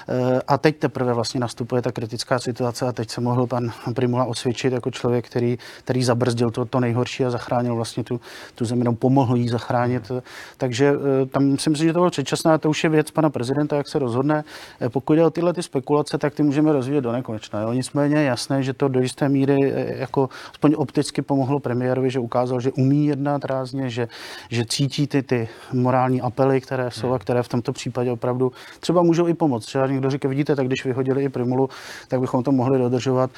[0.08, 4.24] Eh, a teď teprve vlastně nastupuje ta kritická situace a teď se mohl pan Primula
[4.24, 8.20] osvědčit jako člověk, který, který zabrzdil to, to nejhorší a zachránil vlastně tu,
[8.54, 10.12] tu zemi, nebo pomohl jí zachránit.
[10.56, 10.92] Takže
[11.22, 13.76] eh, tam si myslím, že to bylo předčasné a to už je věc pana prezidenta,
[13.76, 14.44] jak se rozhodne.
[14.80, 17.60] Eh, pokud jde o tyhle ty spekulace, tak ty můžeme rozvíjet do nekonečna.
[17.60, 17.72] Jo.
[17.72, 22.18] Nicméně je jasné, že to do jisté míry eh, jako aspoň opticky pomohlo premiérovi, že
[22.18, 24.08] ukázal, že umí jednat rázně, že,
[24.50, 29.02] že cítí ty, ty morální apely, které jsou a které v tomto případě opravdu třeba
[29.02, 29.66] můžou i pomoct.
[29.66, 31.68] Třeba někdo říká, vidíte, tak když vyhodili i Primulu,
[32.08, 33.30] tak bychom to mohli dodržovat.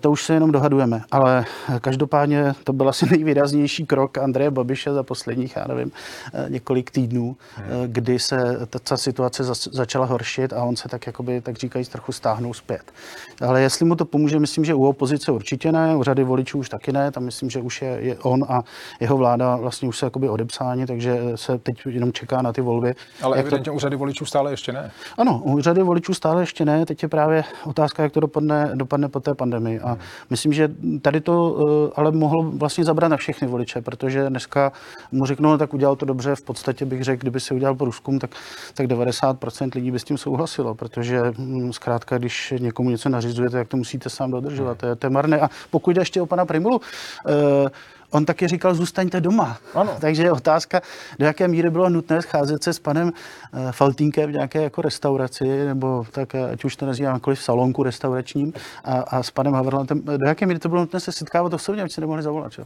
[0.00, 1.44] To už se jenom dohadujeme, ale
[1.80, 5.92] každopádně to byl asi nejvýraznější krok Andreje Babiše za posledních, já nevím,
[6.34, 7.66] eh, několik týdnů, hmm.
[7.68, 11.84] Eh, kdy se ta, ta situace začala horšit a on se tak, jakoby, tak říkají,
[11.84, 12.82] trochu stáhnul zpět.
[13.40, 16.68] Ale jestli mu to pomůže, myslím, že u opozice určitě ne, u řady voličů už
[16.68, 18.62] taky ne, tam myslím, že už je, je on a
[19.00, 22.94] jeho vláda vlastně už se jakoby odepsáni, takže se teď jenom čeká na ty volby.
[23.22, 23.74] Ale jak evidentně to...
[23.74, 24.90] u řady voličů stále ještě ne.
[25.18, 29.08] Ano, u řady voličů stále ještě ne, teď je právě otázka, jak to dopadne, dopadne
[29.08, 29.47] po té pandemii.
[29.82, 29.98] A
[30.30, 30.68] myslím, že
[31.02, 31.58] tady to
[31.96, 34.72] ale mohlo vlastně zabrat na všechny voliče, protože dneska
[35.12, 38.18] mu řeknou, no, tak udělal to dobře, v podstatě bych řekl, kdyby se udělal průzkum,
[38.18, 38.30] tak,
[38.74, 43.68] tak 90% lidí by s tím souhlasilo, protože hm, zkrátka, když někomu něco nařizujete, tak
[43.68, 44.78] to musíte sám dodržovat.
[44.78, 45.40] To je, to je marné.
[45.40, 47.68] A pokud jde ještě o pana Primulu, uh,
[48.10, 49.58] On taky říkal, zůstaňte doma.
[49.74, 49.96] Ano.
[50.00, 50.80] Takže je otázka,
[51.18, 53.12] do jaké míry bylo nutné scházet se s panem
[53.52, 57.82] eh, Faltínkem v nějaké jako restauraci, nebo tak, eh, ať už to nazývám jakkoliv salonku
[57.82, 58.52] restauračním,
[58.84, 60.02] a, a s panem Haverlantem.
[60.02, 62.52] Do jaké míry to bylo nutné se setkávat osobně, aby se nemohli zavolat?
[62.52, 62.64] Čo?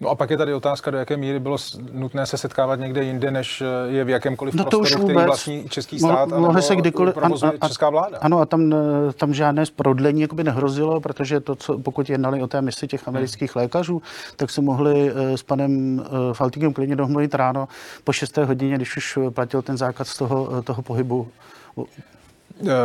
[0.00, 1.56] No a pak je tady otázka, do jaké míry bylo
[1.92, 5.14] nutné se setkávat někde jinde, než eh, je v jakémkoliv no to prostoru, už vůbec.
[5.14, 8.18] který vlastní český stát Mo- mohli se kdykoliv, provozuje a, a, česká vláda.
[8.20, 12.46] Ano, a tam, eh, tam žádné prodlení jakoby nehrozilo, protože to, co, pokud jednali o
[12.46, 13.62] té misi těch amerických hmm.
[13.62, 14.02] lékařů,
[14.36, 17.68] tak se mohli eh, s panem Faltíkem klidně domluvit ráno
[18.04, 18.36] po 6.
[18.36, 21.28] hodině, když už platil ten zákaz toho, toho pohybu
[21.78, 22.13] Eh,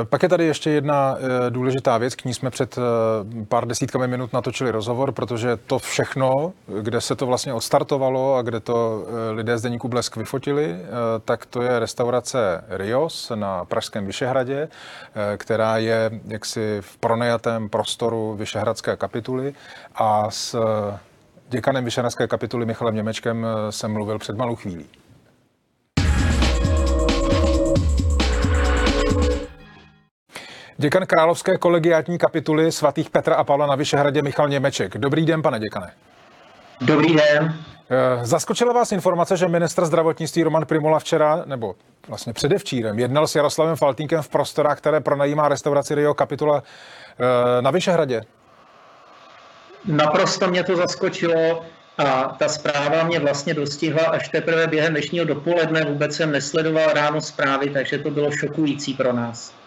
[0.03, 4.07] pak je tady ještě jedna eh, důležitá věc, k ní jsme před eh, pár desítkami
[4.07, 9.57] minut natočili rozhovor, protože to všechno, kde se to vlastně odstartovalo a kde to lidé
[9.57, 10.75] z Deníku Blesk vyfotili,
[11.25, 14.67] tak to je restaurace Rios na Pražském Vyšehradě,
[15.37, 19.53] která je jaksi v pronajatém prostoru Vyšehradské kapituly
[19.95, 20.55] a s
[21.49, 24.85] děkanem Vyšehradské kapituly Michalem Němečkem jsem mluvil před malou chvílí.
[30.81, 34.97] Děkan Královské kolegiátní kapituly svatých Petra a Pavla na Vyšehradě Michal Němeček.
[34.97, 35.91] Dobrý den, pane děkane.
[36.81, 37.55] Dobrý den.
[37.89, 41.75] Eh, zaskočila vás informace, že ministr zdravotnictví Roman Primula včera, nebo
[42.07, 46.63] vlastně předevčírem, jednal s Jaroslavem Faltínkem v prostorách, které pronajímá restauraci Rio Kapitula
[47.19, 48.21] eh, na Vyšehradě?
[49.85, 51.65] Naprosto mě to zaskočilo
[51.97, 55.85] a ta zpráva mě vlastně dostihla až teprve během dnešního dopoledne.
[55.85, 59.58] Vůbec jsem nesledoval ráno zprávy, takže to bylo šokující pro nás.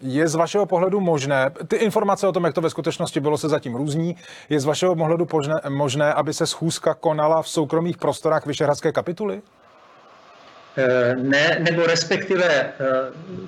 [0.00, 3.48] Je z vašeho pohledu možné, ty informace o tom, jak to ve skutečnosti bylo, se
[3.48, 4.16] zatím různí,
[4.48, 9.42] je z vašeho pohledu možné, možné aby se schůzka konala v soukromých prostorách Vyšehradské kapituly?
[10.78, 12.72] Eh, ne, nebo respektive eh,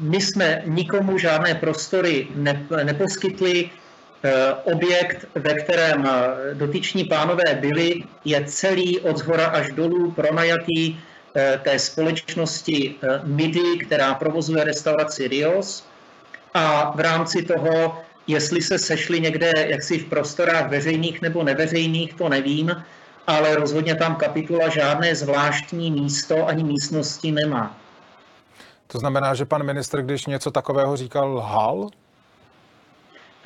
[0.01, 3.71] my jsme nikomu žádné prostory ne, neposkytli.
[4.25, 6.09] Eh, objekt, ve kterém
[6.53, 11.01] dotyční pánové byli, je celý od zhora až dolů pronajatý
[11.63, 15.88] té společnosti MIDI, která provozuje restauraci Rios
[16.59, 22.29] a v rámci toho, jestli se sešli někde jaksi v prostorách veřejných nebo neveřejných, to
[22.29, 22.85] nevím,
[23.27, 27.77] ale rozhodně tam kapitula žádné zvláštní místo ani místnosti nemá.
[28.87, 31.89] To znamená, že pan ministr, když něco takového říkal, lhal?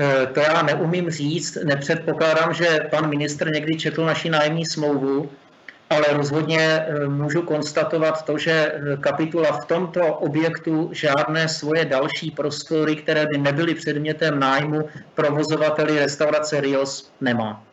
[0.00, 1.58] E, to já neumím říct.
[1.64, 5.30] Nepředpokládám, že pan ministr někdy četl naši nájemní smlouvu,
[5.92, 12.30] ale rozhodně eh, můžu konstatovat to, že eh, kapitula v tomto objektu žádné svoje další
[12.30, 17.71] prostory, které by nebyly předmětem nájmu provozovateli restaurace Rios, nemá.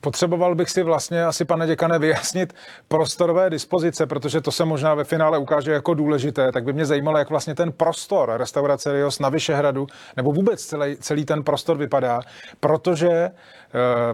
[0.00, 2.54] Potřeboval bych si vlastně asi, pane děkane, vyjasnit
[2.88, 6.52] prostorové dispozice, protože to se možná ve finále ukáže jako důležité.
[6.52, 10.96] Tak by mě zajímalo, jak vlastně ten prostor restaurace Rios na Vyšehradu, nebo vůbec celý,
[10.96, 12.20] celý ten prostor vypadá,
[12.60, 13.30] protože eh,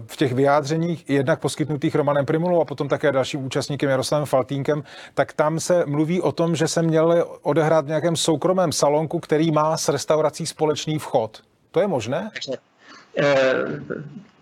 [0.07, 4.83] v těch vyjádřeních jednak poskytnutých Romanem Primulou a potom také dalším účastníkem Jaroslavem Faltínkem,
[5.15, 9.51] tak tam se mluví o tom, že se měl odehrát v nějakém soukromém salonku, který
[9.51, 11.41] má s restaurací společný vchod.
[11.71, 12.31] To je možné?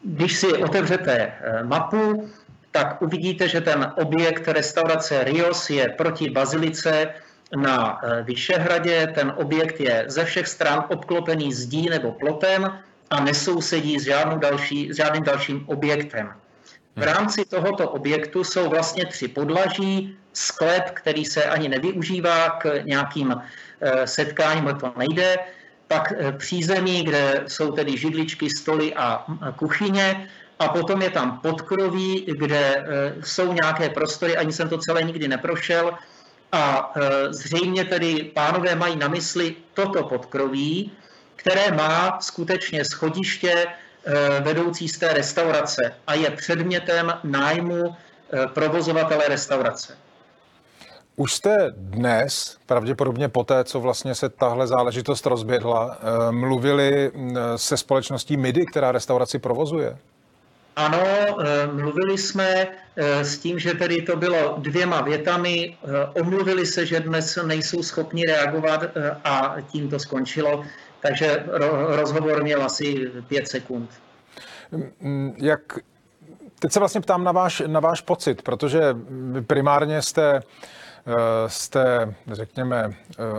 [0.03, 2.31] Když si otevřete eh, mapu,
[2.71, 7.09] tak uvidíte, že ten objekt restaurace Rios je proti bazilice
[7.57, 9.07] na eh, Vyšehradě.
[9.15, 12.79] Ten objekt je ze všech stran obklopený zdí nebo plotem
[13.11, 16.33] a nesousedí s, žádnou další, s žádným dalším objektem.
[16.97, 23.35] V rámci tohoto objektu jsou vlastně tři podlaží, sklep, který se ani nevyužívá k nějakým
[23.81, 25.37] eh, setkáním, to nejde,
[25.93, 29.25] pak eh, přízemí, kde jsou tedy židličky, stoly a
[29.57, 30.29] kuchyně,
[30.59, 32.85] a potom je tam podkroví, kde eh,
[33.25, 35.93] jsou nějaké prostory, ani jsem to celé nikdy neprošel,
[36.53, 40.93] a eh, zřejmě tedy pánové mají na mysli toto podkroví,
[41.37, 43.67] které má skutečně schodiště
[44.41, 47.97] vedoucí z té restaurace a je předmětem nájmu
[48.55, 49.99] provozovatele restaurace.
[51.23, 57.37] Už jste dnes, pravděpodobně po té, co vlastně se tahle záležitost rozběhla, eh, mluvili mm,
[57.57, 59.99] se společností MIDI, která restauraci provozuje?
[60.77, 65.77] Ano, eh, mluvili jsme eh, s tím, že tedy to bylo dvěma větami.
[66.15, 68.85] Omluvili se, že dnes nejsou schopni reagovat
[69.25, 70.65] a tím to skončilo.
[71.01, 71.45] Takže
[71.87, 73.91] rozhovor měl asi pět sekund.
[75.01, 75.79] Mm, jak,
[76.59, 78.97] teď se vlastně ptám na váš, na váš pocit, protože
[79.47, 80.43] primárně jste
[81.47, 82.91] jste, řekněme,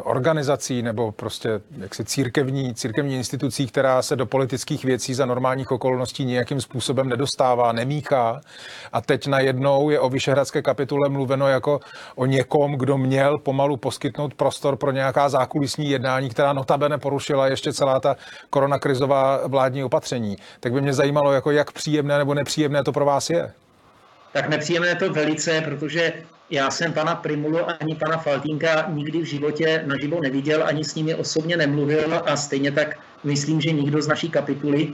[0.03, 6.25] organizací nebo prostě jaksi církevní, církevní institucí, která se do politických věcí za normálních okolností
[6.25, 8.41] nějakým způsobem nedostává, nemíchá.
[8.93, 11.79] A teď najednou je o Vyšehradské kapitule mluveno jako
[12.15, 17.73] o někom, kdo měl pomalu poskytnout prostor pro nějaká zákulisní jednání, která notabene porušila ještě
[17.73, 18.15] celá ta
[18.49, 20.37] koronakrizová vládní opatření.
[20.59, 23.53] Tak by mě zajímalo, jako jak příjemné nebo nepříjemné to pro vás je.
[24.33, 26.13] Tak nepříjemné to velice, protože
[26.49, 31.15] já jsem pana Primulu ani pana Faltínka nikdy v životě naživo neviděl, ani s nimi
[31.15, 34.93] osobně nemluvil a stejně tak myslím, že nikdo z naší kapituly.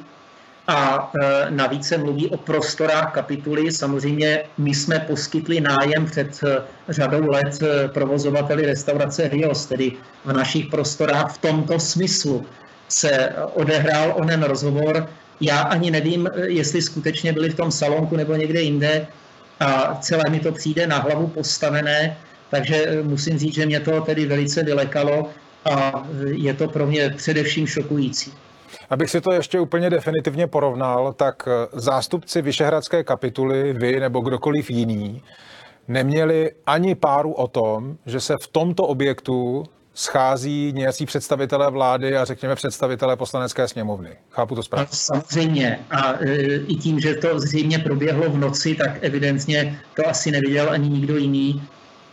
[0.68, 3.72] A e, navíc se mluví o prostorách kapituly.
[3.72, 9.92] Samozřejmě my jsme poskytli nájem před e, řadou let e, provozovateli restaurace Rios, tedy
[10.26, 12.46] v našich prostorách v tomto smyslu
[12.88, 15.10] se odehrál onen rozhovor.
[15.42, 19.08] Já ani nevím, jestli skutečně byli v tom salonku nebo někde jinde
[19.60, 22.18] a celé mi to přijde na hlavu postavené,
[22.50, 25.30] takže musím říct, že mě to tedy velice vylekalo
[25.66, 28.34] a je to pro mě především šokující.
[28.90, 35.24] Abych si to ještě úplně definitivně porovnal, tak zástupci Vyšehradské kapituly, vy nebo kdokoliv jiný,
[35.88, 39.64] neměli ani páru o tom, že se v tomto objektu
[40.00, 44.10] schází nějací představitelé vlády a řekněme představitelé poslanecké sněmovny.
[44.30, 44.88] Chápu to správně?
[44.92, 45.80] Samozřejmě.
[45.92, 50.70] A e, i tím, že to zřejmě proběhlo v noci, tak evidentně to asi neviděl
[50.70, 51.64] ani nikdo jiný.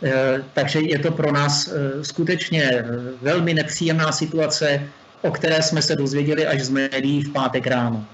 [0.03, 2.84] E, takže je to pro nás e, skutečně
[3.22, 4.82] velmi nepříjemná situace,
[5.22, 8.05] o které jsme se dozvěděli až z médií v pátek ráno.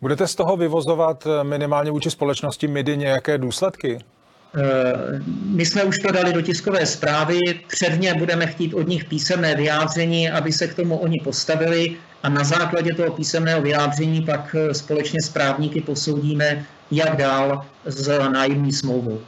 [0.00, 3.98] Budete z toho vyvozovat minimálně vůči společnosti MIDI nějaké důsledky?
[4.54, 7.38] Eh, my jsme už to dali do tiskové zprávy,
[7.68, 12.44] předně budeme chtít od nich písemné vyjádření, aby se k tomu oni postavili a na
[12.44, 19.20] základě toho písemného vyjádření pak eh, společně s právníky posoudíme, jak dál s nájemní smlouvou.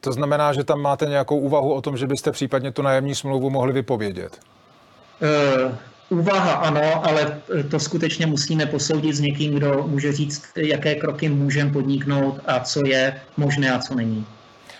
[0.00, 3.50] To znamená, že tam máte nějakou úvahu o tom, že byste případně tu nájemní smlouvu
[3.50, 4.40] mohli vypovědět?
[6.10, 7.40] Úvaha ano, ale
[7.70, 12.86] to skutečně musíme posoudit s někým, kdo může říct, jaké kroky můžeme podniknout a co
[12.86, 14.26] je možné a co není.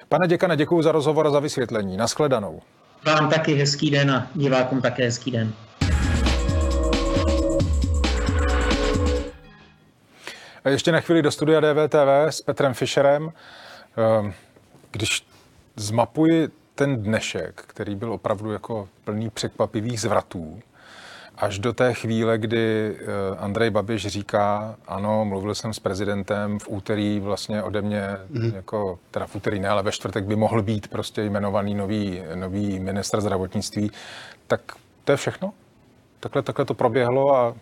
[0.09, 1.97] Pane děkane, děkuji za rozhovor a za vysvětlení.
[1.97, 2.63] Naschledanou.
[3.05, 5.53] Vám taky hezký den a divákům také hezký den.
[10.65, 13.33] A ještě na chvíli do studia DVTV s Petrem Fischerem.
[13.97, 14.33] Ehm,
[14.91, 15.27] když
[15.77, 20.61] zmapuji ten dnešek, který byl opravdu jako plný překvapivých zvratů,
[21.41, 26.69] až do té chvíle, kdy eh, Andrej Babiš říká, ano, mluvil jsem s prezidentem v
[26.69, 28.53] úterý vlastně ode mě, mm.
[28.55, 32.81] jako, teda v úterý ne, ale ve čtvrtek by mohl být prostě jmenovaný nový, nový
[32.81, 33.91] minister zdravotnictví,
[34.47, 34.61] tak
[35.05, 35.53] to je všechno?
[36.21, 37.55] Takhle, takhle to proběhlo a,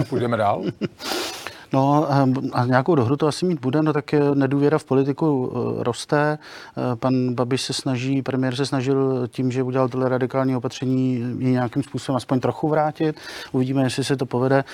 [0.00, 0.64] a půjdeme dál?
[1.72, 2.06] No
[2.52, 6.38] a nějakou dohru to asi mít bude, no tak nedůvěra v politiku eh, roste.
[6.38, 11.82] Eh, pan Babiš se snaží, premiér se snažil tím, že udělal tohle radikální opatření, nějakým
[11.82, 13.16] způsobem aspoň trochu vrátit.
[13.52, 14.64] Uvidíme, jestli se to povede.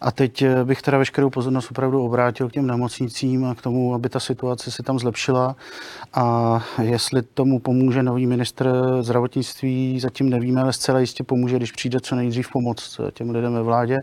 [0.00, 3.94] A teď eh, bych teda veškerou pozornost opravdu obrátil k těm nemocnicím a k tomu,
[3.94, 5.56] aby ta situace se tam zlepšila.
[6.14, 12.00] A jestli tomu pomůže nový ministr zdravotnictví, zatím nevíme, ale zcela jistě pomůže, když přijde
[12.00, 13.98] co nejdřív pomoc těm lidem ve vládě.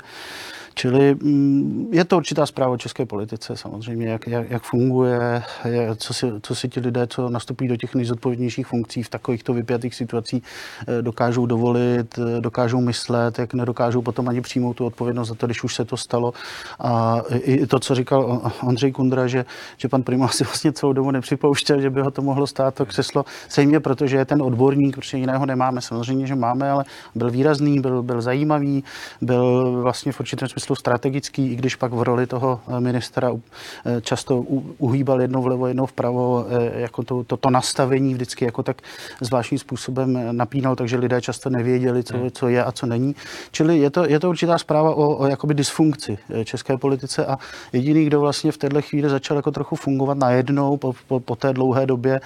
[0.74, 5.97] Čili mm, je to určitá zpráva o české politice samozřejmě, jak, jak, jak funguje, jak,
[5.97, 9.95] co, si, co si ti lidé, co nastupují do těch nejzodpovědnějších funkcí v takovýchto vypjatých
[9.95, 10.43] situacích,
[10.88, 15.45] eh, dokážou dovolit, eh, dokážou myslet, jak nedokážou potom ani přijmout tu odpovědnost za to,
[15.45, 16.34] když už se to stalo.
[16.80, 19.45] A i to, co říkal Ondřej Kundra, že,
[19.78, 22.86] že pan Prima si vlastně celou dobu nepřipouštěl, že by ho to mohlo stát to
[22.86, 25.82] křeslo, sejmě, protože je ten odborník, protože jiného nemáme.
[25.82, 28.84] Samozřejmě, že máme, ale byl výrazný, byl, byl zajímavý,
[29.21, 34.01] byl vlastně v určitém smyslu strategický, i když pak v roli toho eh, ministra eh,
[34.01, 34.39] často
[34.78, 38.82] uhýbal jednou vlevo, jednou vpravo, eh, jako to, to, to nastavení vždycky jako tak
[39.22, 42.32] zvláštním způsobem napínal, takže lidé často nevěděli, co, hmm.
[42.32, 43.16] co je a co není.
[43.51, 47.38] Čili je to, je to určitá zpráva o, o jakoby dysfunkci české politice a
[47.74, 51.53] jediný, kdo vlastně v této chvíli začal jako trochu fungovat najednou po, po, po té
[51.53, 52.22] dlouhé době,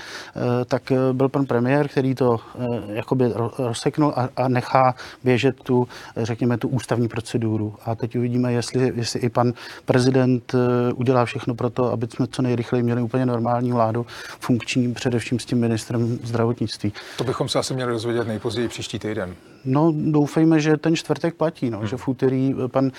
[0.65, 2.39] tak byl pan premiér, který to
[2.87, 7.75] jakoby rozseknul a, a nechá běžet tu, řekněme, tu ústavní proceduru.
[7.85, 9.53] A teď uvidíme, jestli, jestli i pan
[9.85, 14.05] prezident eh, udělá všechno pro to, aby jsme co nejrychleji měli úplně normální vládu,
[14.39, 16.93] funkční především s tím ministrem zdravotnictví.
[17.17, 19.35] To bychom se asi měli dozvědět nejpozději příští týden.
[19.65, 21.87] No, doufejme, že ten čtvrtek platí, no, hmm.
[21.87, 22.91] že v úterý pan,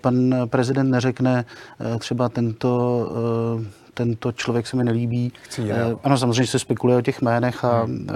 [0.00, 1.44] pan prezident neřekne
[1.80, 3.06] eh, třeba tento
[3.96, 5.32] tento člověk se mi nelíbí.
[5.42, 6.00] Chci jiného.
[6.04, 8.06] Ano, samozřejmě se spekuluje o těch jménech a hmm.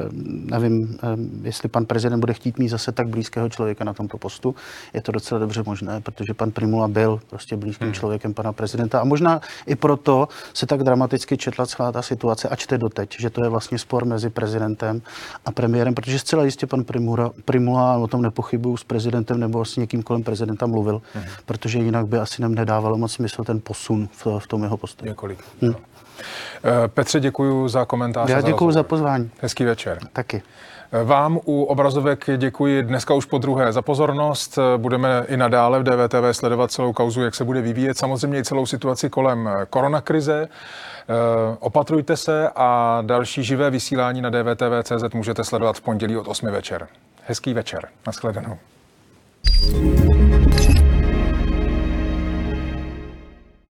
[0.51, 0.99] nevím,
[1.43, 4.55] jestli pan prezident bude chtít mít zase tak blízkého člověka na tomto postu.
[4.95, 7.95] Je to docela dobře možné, protože pan Primula byl prostě blízkým hmm.
[7.95, 12.57] člověkem pana prezidenta a možná i proto se tak dramaticky četla celá ta situace a
[12.57, 15.03] čte doteď, že to je vlastně spor mezi prezidentem
[15.45, 19.76] a premiérem, protože zcela jistě pan Primura, Primula, o tom nepochybuju, s prezidentem nebo s
[19.76, 21.24] někým kolem prezidenta mluvil, hmm.
[21.47, 25.09] protože jinak by asi nedávalo moc smysl ten posun v, v tom jeho postoji.
[25.09, 25.39] Několik.
[25.62, 25.70] Hmm.
[26.87, 28.31] Petře, děkuji za komentář.
[28.31, 29.31] Já děkuji za pozvání.
[29.41, 29.99] Hezký večer.
[30.12, 30.43] Taky.
[31.05, 34.59] Vám u obrazovek děkuji dneska už po druhé za pozornost.
[34.77, 38.66] Budeme i nadále v DVTV sledovat celou kauzu, jak se bude vyvíjet, samozřejmě i celou
[38.66, 40.49] situaci kolem koronakrize.
[41.61, 46.89] Opatrujte se a další živé vysílání na DVTV.cz můžete sledovat v pondělí od 8 večer.
[47.27, 47.89] Hezký večer.
[48.07, 48.59] Naschledanou.
[49.73, 50.89] thank you